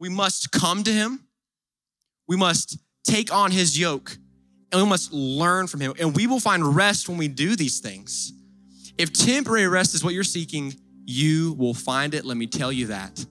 We 0.00 0.08
must 0.08 0.50
come 0.50 0.82
to 0.84 0.92
Him, 0.92 1.26
we 2.26 2.36
must 2.36 2.78
take 3.04 3.32
on 3.32 3.50
His 3.50 3.78
yoke, 3.78 4.16
and 4.72 4.82
we 4.82 4.88
must 4.88 5.12
learn 5.12 5.66
from 5.66 5.80
Him. 5.80 5.94
And 5.98 6.14
we 6.14 6.26
will 6.26 6.40
find 6.40 6.76
rest 6.76 7.08
when 7.08 7.18
we 7.18 7.28
do 7.28 7.56
these 7.56 7.80
things. 7.80 8.32
If 8.96 9.12
temporary 9.12 9.68
rest 9.68 9.94
is 9.94 10.02
what 10.02 10.14
you're 10.14 10.24
seeking, 10.24 10.74
you 11.08 11.54
will 11.54 11.74
find 11.74 12.12
it. 12.14 12.24
Let 12.24 12.36
me 12.36 12.46
tell 12.46 12.70
you 12.70 12.88
that. 12.88 13.24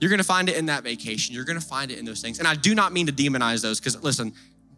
You're 0.00 0.10
gonna 0.10 0.24
find 0.24 0.48
it 0.48 0.56
in 0.56 0.66
that 0.66 0.82
vacation. 0.82 1.34
You're 1.34 1.44
gonna 1.44 1.60
find 1.60 1.90
it 1.90 1.98
in 1.98 2.04
those 2.04 2.22
things. 2.22 2.38
And 2.38 2.48
I 2.48 2.54
do 2.54 2.74
not 2.74 2.92
mean 2.92 3.06
to 3.06 3.12
demonize 3.12 3.62
those 3.62 3.78
because, 3.78 4.02
listen, 4.02 4.32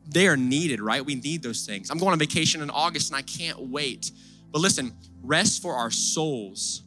they 0.08 0.26
are 0.26 0.36
needed, 0.36 0.80
right? 0.80 1.04
We 1.04 1.14
need 1.14 1.42
those 1.42 1.64
things. 1.64 1.90
I'm 1.90 1.98
going 1.98 2.12
on 2.12 2.18
vacation 2.18 2.60
in 2.60 2.70
August 2.70 3.10
and 3.10 3.16
I 3.16 3.22
can't 3.22 3.60
wait. 3.60 4.10
But 4.50 4.60
listen, 4.60 4.92
rest 5.22 5.62
for 5.62 5.76
our 5.76 5.90
souls 5.90 6.82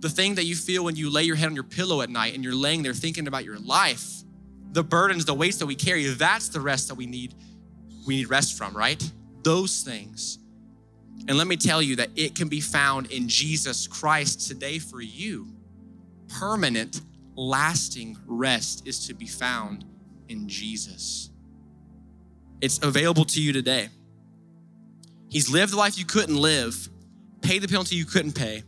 the 0.00 0.08
thing 0.08 0.34
that 0.36 0.44
you 0.44 0.56
feel 0.56 0.84
when 0.84 0.96
you 0.96 1.10
lay 1.10 1.22
your 1.22 1.36
head 1.36 1.46
on 1.46 1.54
your 1.54 1.64
pillow 1.64 2.00
at 2.00 2.08
night 2.08 2.34
and 2.34 2.42
you're 2.42 2.54
laying 2.54 2.82
there 2.82 2.94
thinking 2.94 3.28
about 3.28 3.44
your 3.44 3.58
life, 3.58 4.22
the 4.72 4.82
burdens, 4.82 5.26
the 5.26 5.34
weights 5.34 5.58
that 5.58 5.66
we 5.66 5.74
carry, 5.74 6.06
that's 6.06 6.48
the 6.48 6.60
rest 6.60 6.88
that 6.88 6.94
we 6.94 7.06
need. 7.06 7.34
We 8.06 8.16
need 8.16 8.30
rest 8.30 8.56
from, 8.56 8.74
right? 8.74 9.02
Those 9.42 9.82
things. 9.82 10.38
And 11.28 11.36
let 11.36 11.46
me 11.46 11.56
tell 11.56 11.80
you 11.80 11.96
that 11.96 12.10
it 12.16 12.34
can 12.34 12.48
be 12.48 12.60
found 12.60 13.10
in 13.10 13.28
Jesus 13.28 13.86
Christ 13.86 14.48
today 14.48 14.78
for 14.78 15.00
you. 15.00 15.48
Permanent, 16.28 17.02
lasting 17.36 18.16
rest 18.26 18.86
is 18.86 19.06
to 19.06 19.14
be 19.14 19.26
found 19.26 19.84
in 20.28 20.48
Jesus. 20.48 21.30
It's 22.60 22.82
available 22.82 23.24
to 23.26 23.40
you 23.40 23.52
today. 23.52 23.88
He's 25.28 25.50
lived 25.50 25.72
the 25.72 25.76
life 25.76 25.98
you 25.98 26.04
couldn't 26.04 26.36
live, 26.36 26.88
paid 27.40 27.62
the 27.62 27.68
penalty 27.68 27.96
you 27.96 28.04
couldn't 28.04 28.32
pay 28.32 28.62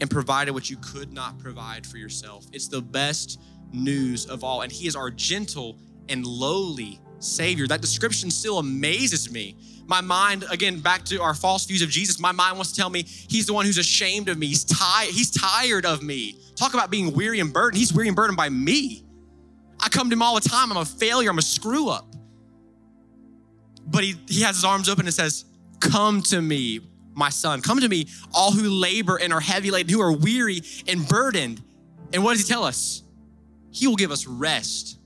and 0.00 0.10
provided 0.10 0.52
what 0.52 0.70
you 0.70 0.76
could 0.76 1.12
not 1.12 1.38
provide 1.38 1.86
for 1.86 1.98
yourself. 1.98 2.46
It's 2.52 2.68
the 2.68 2.80
best 2.80 3.40
news 3.72 4.26
of 4.26 4.44
all. 4.44 4.62
And 4.62 4.72
He 4.72 4.86
is 4.86 4.96
our 4.96 5.10
gentle 5.10 5.78
and 6.08 6.26
lowly 6.26 7.00
Savior. 7.18 7.66
That 7.66 7.80
description 7.80 8.30
still 8.30 8.58
amazes 8.58 9.30
me. 9.30 9.56
My 9.86 10.00
mind, 10.00 10.44
again, 10.50 10.80
back 10.80 11.04
to 11.06 11.20
our 11.20 11.34
false 11.34 11.66
views 11.66 11.82
of 11.82 11.90
Jesus, 11.90 12.18
my 12.18 12.32
mind 12.32 12.56
wants 12.56 12.72
to 12.72 12.80
tell 12.80 12.90
me 12.90 13.02
He's 13.02 13.46
the 13.46 13.52
one 13.52 13.66
who's 13.66 13.78
ashamed 13.78 14.28
of 14.28 14.38
me. 14.38 14.46
He's 14.46 14.64
tired, 14.64 15.10
He's 15.10 15.30
tired 15.30 15.84
of 15.84 16.02
me. 16.02 16.38
Talk 16.56 16.74
about 16.74 16.90
being 16.90 17.12
weary 17.12 17.40
and 17.40 17.52
burdened. 17.52 17.78
He's 17.78 17.92
weary 17.92 18.08
and 18.08 18.16
burdened 18.16 18.36
by 18.36 18.48
me. 18.48 19.04
I 19.80 19.88
come 19.88 20.08
to 20.08 20.14
Him 20.14 20.22
all 20.22 20.34
the 20.34 20.48
time. 20.48 20.70
I'm 20.70 20.78
a 20.78 20.84
failure, 20.84 21.30
I'm 21.30 21.38
a 21.38 21.42
screw 21.42 21.88
up. 21.88 22.14
But 23.86 24.04
He, 24.04 24.14
he 24.28 24.42
has 24.42 24.56
His 24.56 24.64
arms 24.64 24.88
open 24.88 25.06
and 25.06 25.14
says, 25.14 25.44
Come 25.80 26.22
to 26.22 26.40
me, 26.40 26.80
my 27.14 27.28
son. 27.28 27.60
Come 27.60 27.80
to 27.80 27.88
me, 27.88 28.06
all 28.32 28.52
who 28.52 28.68
labor 28.70 29.16
and 29.20 29.32
are 29.32 29.40
heavy 29.40 29.70
laden, 29.70 29.92
who 29.92 30.00
are 30.00 30.12
weary 30.12 30.62
and 30.88 31.06
burdened. 31.06 31.62
And 32.12 32.24
what 32.24 32.32
does 32.36 32.46
he 32.46 32.52
tell 32.52 32.64
us? 32.64 33.02
He 33.70 33.86
will 33.86 33.96
give 33.96 34.10
us 34.10 34.26
rest. 34.26 34.98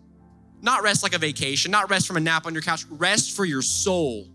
Not 0.61 0.83
rest 0.83 1.03
like 1.03 1.15
a 1.15 1.19
vacation, 1.19 1.71
not 1.71 1.91
rest 1.91 2.07
from 2.07 2.17
a 2.17 2.21
nap 2.21 2.47
on 2.47 2.53
your 2.53 2.63
couch, 2.63 2.85
rest 2.91 3.35
for 3.35 3.45
your 3.45 3.63
soul. 3.63 4.29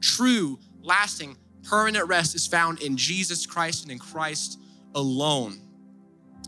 True, 0.00 0.58
lasting, 0.82 1.36
Permanent 1.68 2.08
rest 2.08 2.34
is 2.34 2.46
found 2.46 2.80
in 2.80 2.96
Jesus 2.96 3.44
Christ 3.44 3.82
and 3.82 3.92
in 3.92 3.98
Christ 3.98 4.58
alone. 4.94 5.60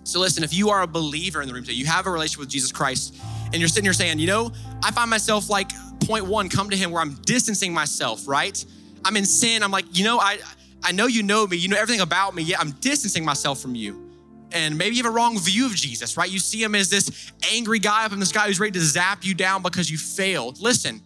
So 0.03 0.19
listen, 0.19 0.43
if 0.43 0.55
you 0.55 0.71
are 0.71 0.81
a 0.81 0.87
believer 0.87 1.43
in 1.43 1.49
the 1.49 1.53
room 1.53 1.63
today, 1.63 1.75
you 1.75 1.85
have 1.85 2.07
a 2.07 2.11
relationship 2.11 2.41
with 2.41 2.49
Jesus 2.49 2.73
Christ, 2.73 3.17
and 3.47 3.57
you're 3.57 3.69
sitting 3.69 3.85
here 3.85 3.93
saying, 3.93 4.19
you 4.19 4.27
know, 4.27 4.51
I 4.83 4.91
find 4.93 5.11
myself 5.11 5.51
like 5.51 5.73
point 6.07 6.25
one, 6.25 6.49
come 6.49 6.71
to 6.71 6.77
him 6.77 6.91
where 6.91 7.03
I'm 7.03 7.17
distancing 7.27 7.75
myself, 7.75 8.27
right? 8.27 8.65
I'm 9.05 9.15
in 9.17 9.27
sin. 9.27 9.63
I'm 9.63 9.71
like, 9.71 9.85
you 9.97 10.05
know, 10.05 10.19
I 10.19 10.39
I 10.83 10.93
know 10.93 11.07
you 11.07 11.23
know 11.23 11.47
me, 11.47 11.59
you 11.59 11.69
know 11.69 11.77
everything 11.77 12.01
about 12.01 12.35
me, 12.35 12.43
yet 12.43 12.59
I'm 12.59 12.71
distancing 12.73 13.23
myself 13.23 13.61
from 13.61 13.75
you. 13.75 14.09
And 14.53 14.79
maybe 14.79 14.97
you 14.97 15.03
have 15.03 15.13
a 15.13 15.15
wrong 15.15 15.39
view 15.39 15.67
of 15.67 15.75
Jesus, 15.75 16.17
right? 16.17 16.31
You 16.31 16.39
see 16.39 16.63
him 16.63 16.75
as 16.75 16.89
this 16.89 17.31
angry 17.53 17.79
guy 17.79 18.07
up 18.07 18.13
in 18.13 18.21
the 18.21 18.27
sky 18.27 18.47
who's 18.47 18.59
ready 18.59 18.73
to 18.73 18.81
zap 18.81 19.23
you 19.23 19.35
down 19.35 19.63
because 19.63 19.91
you 19.91 19.99
failed. 19.99 20.61
Listen, 20.61 21.03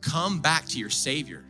come 0.00 0.40
back 0.40 0.64
to 0.66 0.78
your 0.78 0.90
Savior. 0.90 1.45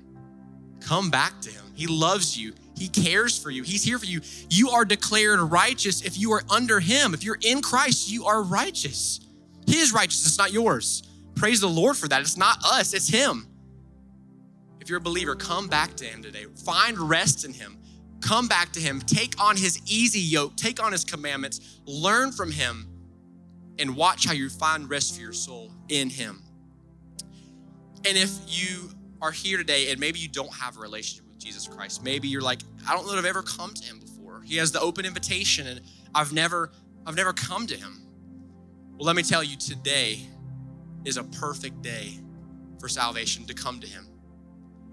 Come 0.86 1.10
back 1.10 1.40
to 1.40 1.50
him. 1.50 1.64
He 1.74 1.88
loves 1.88 2.38
you. 2.38 2.54
He 2.76 2.88
cares 2.88 3.36
for 3.36 3.50
you. 3.50 3.64
He's 3.64 3.82
here 3.82 3.98
for 3.98 4.04
you. 4.04 4.20
You 4.48 4.70
are 4.70 4.84
declared 4.84 5.40
righteous 5.40 6.02
if 6.02 6.16
you 6.16 6.32
are 6.32 6.42
under 6.48 6.78
him. 6.78 7.12
If 7.12 7.24
you're 7.24 7.38
in 7.42 7.60
Christ, 7.60 8.08
you 8.08 8.26
are 8.26 8.40
righteous. 8.40 9.18
His 9.66 9.92
righteousness, 9.92 10.38
not 10.38 10.52
yours. 10.52 11.02
Praise 11.34 11.60
the 11.60 11.68
Lord 11.68 11.96
for 11.96 12.06
that. 12.06 12.20
It's 12.20 12.36
not 12.36 12.58
us, 12.64 12.94
it's 12.94 13.08
him. 13.08 13.48
If 14.80 14.88
you're 14.88 14.98
a 14.98 15.02
believer, 15.02 15.34
come 15.34 15.66
back 15.66 15.96
to 15.96 16.04
him 16.04 16.22
today. 16.22 16.46
Find 16.64 16.96
rest 16.96 17.44
in 17.44 17.52
him. 17.52 17.78
Come 18.20 18.46
back 18.46 18.70
to 18.72 18.80
him. 18.80 19.00
Take 19.00 19.42
on 19.42 19.56
his 19.56 19.80
easy 19.86 20.20
yoke. 20.20 20.56
Take 20.56 20.80
on 20.80 20.92
his 20.92 21.04
commandments. 21.04 21.80
Learn 21.84 22.30
from 22.30 22.52
him 22.52 22.86
and 23.80 23.96
watch 23.96 24.24
how 24.24 24.32
you 24.32 24.48
find 24.48 24.88
rest 24.88 25.16
for 25.16 25.20
your 25.20 25.32
soul 25.32 25.72
in 25.88 26.10
him. 26.10 26.42
And 28.04 28.16
if 28.16 28.30
you 28.46 28.90
are 29.20 29.30
here 29.30 29.58
today 29.58 29.90
and 29.90 30.00
maybe 30.00 30.18
you 30.18 30.28
don't 30.28 30.52
have 30.52 30.76
a 30.76 30.80
relationship 30.80 31.28
with 31.28 31.38
Jesus 31.38 31.66
Christ, 31.66 32.02
maybe 32.04 32.28
you're 32.28 32.42
like, 32.42 32.60
I 32.88 32.94
don't 32.94 33.06
know 33.06 33.12
that 33.12 33.18
I've 33.18 33.24
ever 33.24 33.42
come 33.42 33.72
to 33.74 33.84
him 33.84 34.00
before. 34.00 34.42
He 34.42 34.56
has 34.56 34.72
the 34.72 34.80
open 34.80 35.04
invitation 35.04 35.66
and 35.66 35.80
I've 36.14 36.32
never 36.32 36.70
I've 37.06 37.16
never 37.16 37.32
come 37.32 37.66
to 37.68 37.76
him. 37.76 38.02
Well, 38.96 39.06
let 39.06 39.14
me 39.14 39.22
tell 39.22 39.44
you 39.44 39.56
today 39.56 40.20
is 41.04 41.16
a 41.16 41.24
perfect 41.24 41.82
day 41.82 42.18
for 42.80 42.88
salvation 42.88 43.44
to 43.46 43.54
come 43.54 43.78
to 43.80 43.86
him. 43.86 44.06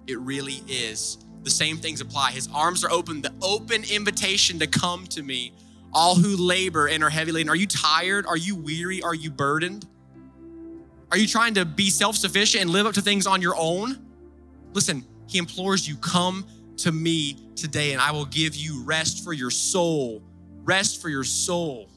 It 0.07 0.19
really 0.19 0.61
is. 0.67 1.17
The 1.43 1.49
same 1.49 1.77
things 1.77 2.01
apply. 2.01 2.31
His 2.31 2.47
arms 2.53 2.83
are 2.83 2.91
open, 2.91 3.21
the 3.21 3.33
open 3.41 3.83
invitation 3.83 4.59
to 4.59 4.67
come 4.67 5.07
to 5.07 5.23
me, 5.23 5.53
all 5.91 6.15
who 6.15 6.37
labor 6.37 6.87
and 6.87 7.03
are 7.03 7.09
heavy 7.09 7.31
laden. 7.31 7.49
Are 7.49 7.55
you 7.55 7.67
tired? 7.67 8.25
Are 8.25 8.37
you 8.37 8.55
weary? 8.55 9.01
Are 9.01 9.15
you 9.15 9.31
burdened? 9.31 9.87
Are 11.11 11.17
you 11.17 11.27
trying 11.27 11.53
to 11.55 11.65
be 11.65 11.89
self 11.89 12.15
sufficient 12.15 12.61
and 12.61 12.71
live 12.71 12.85
up 12.85 12.93
to 12.93 13.01
things 13.01 13.27
on 13.27 13.41
your 13.41 13.55
own? 13.57 14.02
Listen, 14.73 15.05
he 15.27 15.37
implores 15.37 15.87
you, 15.87 15.95
come 15.97 16.45
to 16.77 16.91
me 16.91 17.37
today 17.55 17.93
and 17.93 18.01
I 18.01 18.11
will 18.11 18.25
give 18.25 18.55
you 18.55 18.83
rest 18.83 19.23
for 19.23 19.33
your 19.33 19.51
soul. 19.51 20.23
Rest 20.63 21.01
for 21.01 21.09
your 21.09 21.23
soul. 21.23 21.89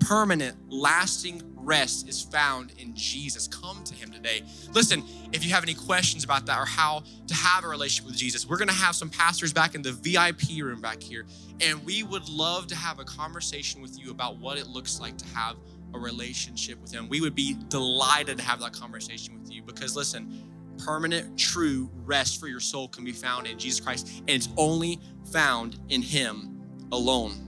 Permanent, 0.00 0.56
lasting 0.68 1.42
rest 1.66 2.08
is 2.08 2.22
found 2.22 2.72
in 2.78 2.94
Jesus. 2.94 3.48
Come 3.48 3.82
to 3.84 3.94
him 3.94 4.10
today. 4.10 4.42
Listen, 4.72 5.02
if 5.32 5.44
you 5.44 5.50
have 5.52 5.64
any 5.64 5.74
questions 5.74 6.24
about 6.24 6.46
that 6.46 6.58
or 6.58 6.64
how 6.64 7.02
to 7.26 7.34
have 7.34 7.64
a 7.64 7.68
relationship 7.68 8.06
with 8.06 8.16
Jesus, 8.16 8.48
we're 8.48 8.56
going 8.56 8.68
to 8.68 8.74
have 8.74 8.94
some 8.94 9.10
pastors 9.10 9.52
back 9.52 9.74
in 9.74 9.82
the 9.82 9.92
VIP 9.92 10.62
room 10.62 10.80
back 10.80 11.02
here, 11.02 11.26
and 11.60 11.84
we 11.84 12.04
would 12.04 12.28
love 12.28 12.68
to 12.68 12.76
have 12.76 13.00
a 13.00 13.04
conversation 13.04 13.82
with 13.82 13.98
you 13.98 14.10
about 14.12 14.38
what 14.38 14.58
it 14.58 14.68
looks 14.68 15.00
like 15.00 15.18
to 15.18 15.26
have 15.34 15.56
a 15.92 15.98
relationship 15.98 16.80
with 16.80 16.92
him. 16.92 17.08
We 17.08 17.20
would 17.20 17.34
be 17.34 17.56
delighted 17.68 18.38
to 18.38 18.44
have 18.44 18.60
that 18.60 18.72
conversation 18.72 19.38
with 19.40 19.52
you 19.52 19.62
because 19.62 19.96
listen, 19.96 20.42
permanent, 20.78 21.38
true 21.38 21.90
rest 22.04 22.40
for 22.40 22.48
your 22.48 22.60
soul 22.60 22.88
can 22.88 23.04
be 23.04 23.12
found 23.12 23.46
in 23.46 23.58
Jesus 23.58 23.80
Christ, 23.80 24.08
and 24.20 24.30
it's 24.30 24.48
only 24.56 25.00
found 25.30 25.78
in 25.88 26.02
him 26.02 26.60
alone. 26.92 27.46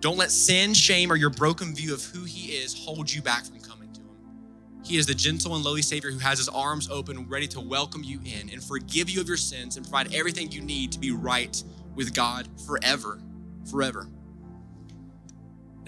Don't 0.00 0.16
let 0.16 0.30
sin, 0.30 0.74
shame, 0.74 1.10
or 1.10 1.16
your 1.16 1.30
broken 1.30 1.74
view 1.74 1.92
of 1.92 2.04
who 2.04 2.24
He 2.24 2.52
is 2.52 2.84
hold 2.84 3.12
you 3.12 3.20
back 3.20 3.44
from 3.44 3.58
coming 3.60 3.92
to 3.92 4.00
Him. 4.00 4.06
He 4.84 4.96
is 4.96 5.06
the 5.06 5.14
gentle 5.14 5.56
and 5.56 5.64
lowly 5.64 5.82
Savior 5.82 6.10
who 6.10 6.18
has 6.18 6.38
His 6.38 6.48
arms 6.48 6.88
open, 6.88 7.28
ready 7.28 7.48
to 7.48 7.60
welcome 7.60 8.04
you 8.04 8.20
in 8.24 8.48
and 8.50 8.62
forgive 8.62 9.10
you 9.10 9.20
of 9.20 9.26
your 9.26 9.36
sins 9.36 9.76
and 9.76 9.84
provide 9.84 10.14
everything 10.14 10.52
you 10.52 10.60
need 10.60 10.92
to 10.92 11.00
be 11.00 11.10
right 11.10 11.60
with 11.96 12.14
God 12.14 12.48
forever. 12.64 13.20
Forever. 13.68 14.08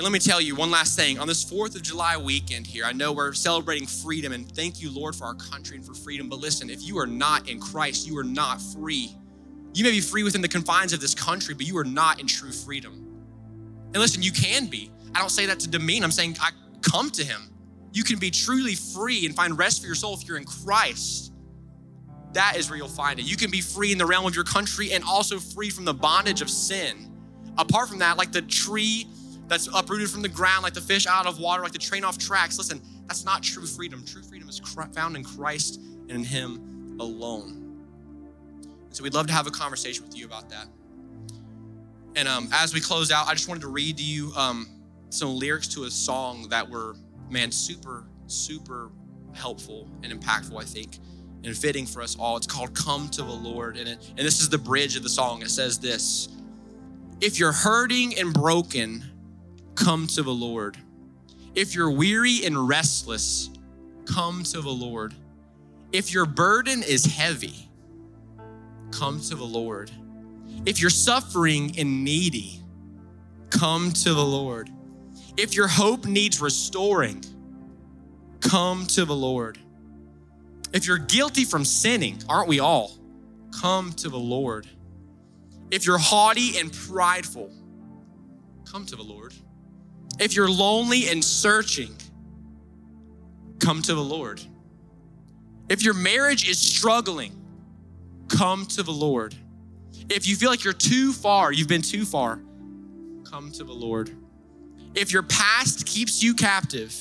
And 0.00 0.04
let 0.06 0.12
me 0.12 0.18
tell 0.18 0.40
you 0.40 0.54
one 0.56 0.70
last 0.70 0.96
thing. 0.96 1.18
On 1.18 1.28
this 1.28 1.44
4th 1.44 1.76
of 1.76 1.82
July 1.82 2.16
weekend 2.16 2.66
here, 2.66 2.86
I 2.86 2.92
know 2.92 3.12
we're 3.12 3.34
celebrating 3.34 3.86
freedom 3.86 4.32
and 4.32 4.50
thank 4.50 4.80
you, 4.80 4.90
Lord, 4.90 5.14
for 5.14 5.26
our 5.26 5.34
country 5.34 5.76
and 5.76 5.84
for 5.84 5.92
freedom. 5.92 6.26
But 6.30 6.38
listen, 6.38 6.70
if 6.70 6.82
you 6.82 6.98
are 6.98 7.06
not 7.06 7.50
in 7.50 7.60
Christ, 7.60 8.06
you 8.06 8.16
are 8.16 8.24
not 8.24 8.62
free. 8.62 9.14
You 9.74 9.84
may 9.84 9.90
be 9.90 10.00
free 10.00 10.22
within 10.22 10.40
the 10.40 10.48
confines 10.48 10.94
of 10.94 11.02
this 11.02 11.14
country, 11.14 11.52
but 11.52 11.66
you 11.66 11.76
are 11.76 11.84
not 11.84 12.18
in 12.18 12.26
true 12.26 12.50
freedom. 12.50 12.94
And 13.92 13.96
listen, 13.96 14.22
you 14.22 14.32
can 14.32 14.68
be. 14.68 14.90
I 15.14 15.18
don't 15.18 15.28
say 15.28 15.44
that 15.44 15.60
to 15.60 15.68
demean. 15.68 16.02
I'm 16.02 16.12
saying 16.12 16.38
I 16.40 16.52
come 16.80 17.10
to 17.10 17.22
him. 17.22 17.50
You 17.92 18.02
can 18.02 18.18
be 18.18 18.30
truly 18.30 18.76
free 18.76 19.26
and 19.26 19.36
find 19.36 19.58
rest 19.58 19.82
for 19.82 19.86
your 19.86 19.96
soul 19.96 20.14
if 20.14 20.26
you're 20.26 20.38
in 20.38 20.46
Christ. 20.46 21.34
That 22.32 22.54
is 22.56 22.70
where 22.70 22.78
you'll 22.78 22.88
find 22.88 23.20
it. 23.20 23.26
You 23.26 23.36
can 23.36 23.50
be 23.50 23.60
free 23.60 23.92
in 23.92 23.98
the 23.98 24.06
realm 24.06 24.24
of 24.24 24.34
your 24.34 24.44
country 24.44 24.92
and 24.92 25.04
also 25.04 25.38
free 25.38 25.68
from 25.68 25.84
the 25.84 25.92
bondage 25.92 26.40
of 26.40 26.48
sin. 26.48 27.12
Apart 27.58 27.90
from 27.90 27.98
that, 27.98 28.16
like 28.16 28.32
the 28.32 28.40
tree 28.40 29.06
that's 29.50 29.68
uprooted 29.74 30.08
from 30.08 30.22
the 30.22 30.28
ground, 30.28 30.62
like 30.62 30.74
the 30.74 30.80
fish 30.80 31.08
out 31.08 31.26
of 31.26 31.40
water, 31.40 31.62
like 31.62 31.72
the 31.72 31.78
train 31.78 32.04
off 32.04 32.16
tracks, 32.16 32.56
listen, 32.56 32.80
that's 33.08 33.24
not 33.24 33.42
true 33.42 33.66
freedom. 33.66 34.04
True 34.04 34.22
freedom 34.22 34.48
is 34.48 34.60
found 34.94 35.16
in 35.16 35.24
Christ 35.24 35.80
and 36.08 36.10
in 36.12 36.24
Him 36.24 36.96
alone. 37.00 37.82
And 38.62 38.96
so 38.96 39.02
we'd 39.02 39.12
love 39.12 39.26
to 39.26 39.32
have 39.32 39.48
a 39.48 39.50
conversation 39.50 40.04
with 40.04 40.16
you 40.16 40.24
about 40.24 40.48
that. 40.50 40.68
And 42.14 42.28
um, 42.28 42.48
as 42.52 42.72
we 42.72 42.80
close 42.80 43.10
out, 43.10 43.26
I 43.26 43.32
just 43.32 43.48
wanted 43.48 43.62
to 43.62 43.68
read 43.68 43.96
to 43.96 44.04
you 44.04 44.32
um, 44.36 44.68
some 45.08 45.34
lyrics 45.36 45.66
to 45.74 45.84
a 45.84 45.90
song 45.90 46.48
that 46.50 46.70
were, 46.70 46.94
man, 47.28 47.50
super, 47.50 48.04
super 48.28 48.92
helpful 49.32 49.88
and 50.04 50.12
impactful, 50.12 50.60
I 50.60 50.64
think, 50.64 50.98
and 51.42 51.56
fitting 51.56 51.86
for 51.86 52.02
us 52.02 52.16
all. 52.16 52.36
It's 52.36 52.46
called 52.46 52.72
Come 52.74 53.08
to 53.10 53.22
the 53.22 53.32
Lord. 53.32 53.76
And, 53.76 53.88
it, 53.88 54.12
and 54.16 54.24
this 54.24 54.40
is 54.40 54.48
the 54.48 54.58
bridge 54.58 54.94
of 54.94 55.02
the 55.02 55.08
song. 55.08 55.42
It 55.42 55.50
says 55.50 55.80
this 55.80 56.28
If 57.20 57.40
you're 57.40 57.50
hurting 57.50 58.16
and 58.16 58.32
broken, 58.32 59.10
come 59.74 60.06
to 60.08 60.22
the 60.22 60.32
Lord. 60.32 60.76
If 61.54 61.74
you're 61.74 61.90
weary 61.90 62.44
and 62.44 62.68
restless, 62.68 63.50
come 64.04 64.42
to 64.44 64.60
the 64.60 64.70
Lord. 64.70 65.14
If 65.92 66.12
your 66.12 66.26
burden 66.26 66.82
is 66.82 67.04
heavy, 67.04 67.68
come 68.90 69.20
to 69.20 69.34
the 69.34 69.44
Lord. 69.44 69.90
If 70.66 70.80
you're 70.80 70.90
suffering 70.90 71.74
and 71.78 72.04
needy, 72.04 72.60
come 73.50 73.92
to 73.92 74.14
the 74.14 74.24
Lord. 74.24 74.70
If 75.36 75.54
your 75.54 75.68
hope 75.68 76.04
needs 76.04 76.40
restoring, 76.40 77.24
come 78.40 78.86
to 78.88 79.04
the 79.04 79.14
Lord. 79.14 79.58
If 80.72 80.86
you're 80.86 80.98
guilty 80.98 81.44
from 81.44 81.64
sinning, 81.64 82.22
aren't 82.28 82.48
we 82.48 82.60
all? 82.60 82.92
Come 83.60 83.92
to 83.94 84.08
the 84.08 84.18
Lord. 84.18 84.68
If 85.70 85.86
you're 85.86 85.98
haughty 85.98 86.58
and 86.58 86.72
prideful, 86.72 87.52
come 88.64 88.86
to 88.86 88.96
the 88.96 89.02
Lord. 89.02 89.34
If 90.20 90.36
you're 90.36 90.50
lonely 90.50 91.08
and 91.08 91.24
searching, 91.24 91.96
come 93.58 93.80
to 93.82 93.94
the 93.94 94.04
Lord. 94.04 94.42
If 95.70 95.82
your 95.82 95.94
marriage 95.94 96.46
is 96.46 96.58
struggling, 96.58 97.32
come 98.28 98.66
to 98.66 98.82
the 98.82 98.92
Lord. 98.92 99.34
If 100.10 100.28
you 100.28 100.36
feel 100.36 100.50
like 100.50 100.62
you're 100.62 100.72
too 100.74 101.14
far, 101.14 101.52
you've 101.52 101.68
been 101.68 101.80
too 101.80 102.04
far, 102.04 102.40
come 103.24 103.50
to 103.52 103.64
the 103.64 103.72
Lord. 103.72 104.10
If 104.94 105.10
your 105.10 105.22
past 105.22 105.86
keeps 105.86 106.22
you 106.22 106.34
captive, 106.34 106.94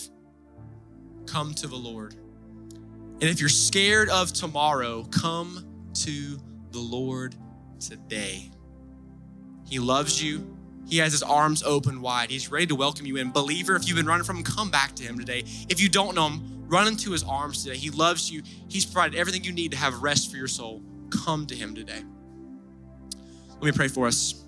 come 1.25 1.53
to 1.55 1.67
the 1.67 1.75
Lord. 1.75 2.13
And 2.13 3.23
if 3.23 3.41
you're 3.41 3.49
scared 3.49 4.07
of 4.09 4.31
tomorrow, 4.31 5.03
come 5.03 5.65
to 6.05 6.39
the 6.71 6.79
Lord 6.79 7.35
today. 7.79 8.49
He 9.67 9.79
loves 9.79 10.23
you. 10.23 10.55
He 10.89 10.97
has 10.97 11.11
his 11.11 11.21
arms 11.21 11.61
open 11.63 12.01
wide. 12.01 12.31
He's 12.31 12.51
ready 12.51 12.65
to 12.67 12.75
welcome 12.75 13.05
you 13.05 13.17
in. 13.17 13.31
Believer, 13.31 13.75
if 13.75 13.87
you've 13.87 13.95
been 13.97 14.07
running 14.07 14.23
from 14.23 14.37
him, 14.37 14.43
come 14.43 14.71
back 14.71 14.95
to 14.95 15.03
him 15.03 15.19
today. 15.19 15.43
If 15.69 15.79
you 15.79 15.87
don't 15.87 16.15
know 16.15 16.29
him, 16.29 16.65
run 16.67 16.87
into 16.87 17.11
his 17.11 17.23
arms 17.23 17.63
today. 17.63 17.77
He 17.77 17.91
loves 17.91 18.31
you. 18.31 18.41
He's 18.67 18.85
provided 18.85 19.17
everything 19.17 19.43
you 19.43 19.51
need 19.51 19.71
to 19.71 19.77
have 19.77 20.01
rest 20.01 20.31
for 20.31 20.37
your 20.37 20.47
soul. 20.47 20.81
Come 21.11 21.45
to 21.45 21.55
him 21.55 21.75
today. 21.75 22.01
Let 23.51 23.63
me 23.63 23.71
pray 23.71 23.87
for 23.87 24.07
us. 24.07 24.43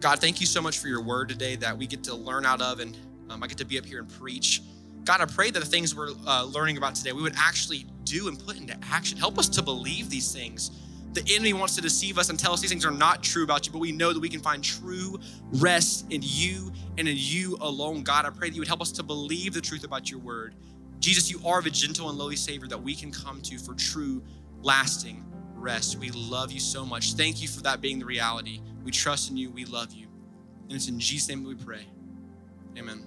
God, 0.00 0.18
thank 0.18 0.40
you 0.40 0.46
so 0.46 0.60
much 0.60 0.78
for 0.78 0.88
your 0.88 1.02
word 1.02 1.30
today 1.30 1.56
that 1.56 1.76
we 1.76 1.86
get 1.86 2.04
to 2.04 2.14
learn 2.14 2.44
out 2.44 2.60
of, 2.60 2.80
and 2.80 2.96
um, 3.30 3.42
I 3.42 3.46
get 3.46 3.58
to 3.58 3.64
be 3.64 3.78
up 3.78 3.86
here 3.86 4.00
and 4.00 4.08
preach. 4.08 4.60
God, 5.04 5.20
I 5.20 5.24
pray 5.24 5.50
that 5.50 5.58
the 5.58 5.66
things 5.66 5.94
we're 5.94 6.10
uh, 6.26 6.44
learning 6.44 6.76
about 6.76 6.94
today, 6.94 7.12
we 7.12 7.22
would 7.22 7.36
actually 7.38 7.86
do 8.04 8.28
and 8.28 8.38
put 8.38 8.56
into 8.56 8.76
action. 8.90 9.16
Help 9.16 9.38
us 9.38 9.48
to 9.50 9.62
believe 9.62 10.10
these 10.10 10.32
things. 10.32 10.70
The 11.16 11.34
enemy 11.34 11.54
wants 11.54 11.74
to 11.76 11.80
deceive 11.80 12.18
us 12.18 12.28
and 12.28 12.38
tell 12.38 12.52
us 12.52 12.60
these 12.60 12.68
things 12.68 12.84
are 12.84 12.90
not 12.90 13.22
true 13.22 13.42
about 13.42 13.66
you, 13.66 13.72
but 13.72 13.78
we 13.78 13.90
know 13.90 14.12
that 14.12 14.20
we 14.20 14.28
can 14.28 14.40
find 14.40 14.62
true 14.62 15.18
rest 15.54 16.04
in 16.10 16.20
you 16.22 16.70
and 16.98 17.08
in 17.08 17.16
you 17.18 17.56
alone. 17.62 18.02
God, 18.02 18.26
I 18.26 18.30
pray 18.30 18.50
that 18.50 18.54
you 18.54 18.60
would 18.60 18.68
help 18.68 18.82
us 18.82 18.92
to 18.92 19.02
believe 19.02 19.54
the 19.54 19.62
truth 19.62 19.82
about 19.82 20.10
your 20.10 20.20
word. 20.20 20.54
Jesus, 21.00 21.30
you 21.30 21.40
are 21.46 21.62
the 21.62 21.70
gentle 21.70 22.10
and 22.10 22.18
lowly 22.18 22.36
Savior 22.36 22.68
that 22.68 22.82
we 22.82 22.94
can 22.94 23.10
come 23.10 23.40
to 23.42 23.56
for 23.56 23.72
true 23.72 24.22
lasting 24.60 25.24
rest. 25.54 25.96
We 25.98 26.10
love 26.10 26.52
you 26.52 26.60
so 26.60 26.84
much. 26.84 27.14
Thank 27.14 27.40
you 27.40 27.48
for 27.48 27.62
that 27.62 27.80
being 27.80 27.98
the 27.98 28.04
reality. 28.04 28.60
We 28.84 28.90
trust 28.90 29.30
in 29.30 29.38
you. 29.38 29.50
We 29.50 29.64
love 29.64 29.92
you. 29.92 30.08
And 30.64 30.72
it's 30.72 30.88
in 30.88 31.00
Jesus' 31.00 31.30
name 31.30 31.44
that 31.44 31.48
we 31.48 31.54
pray. 31.54 31.86
Amen. 32.76 33.06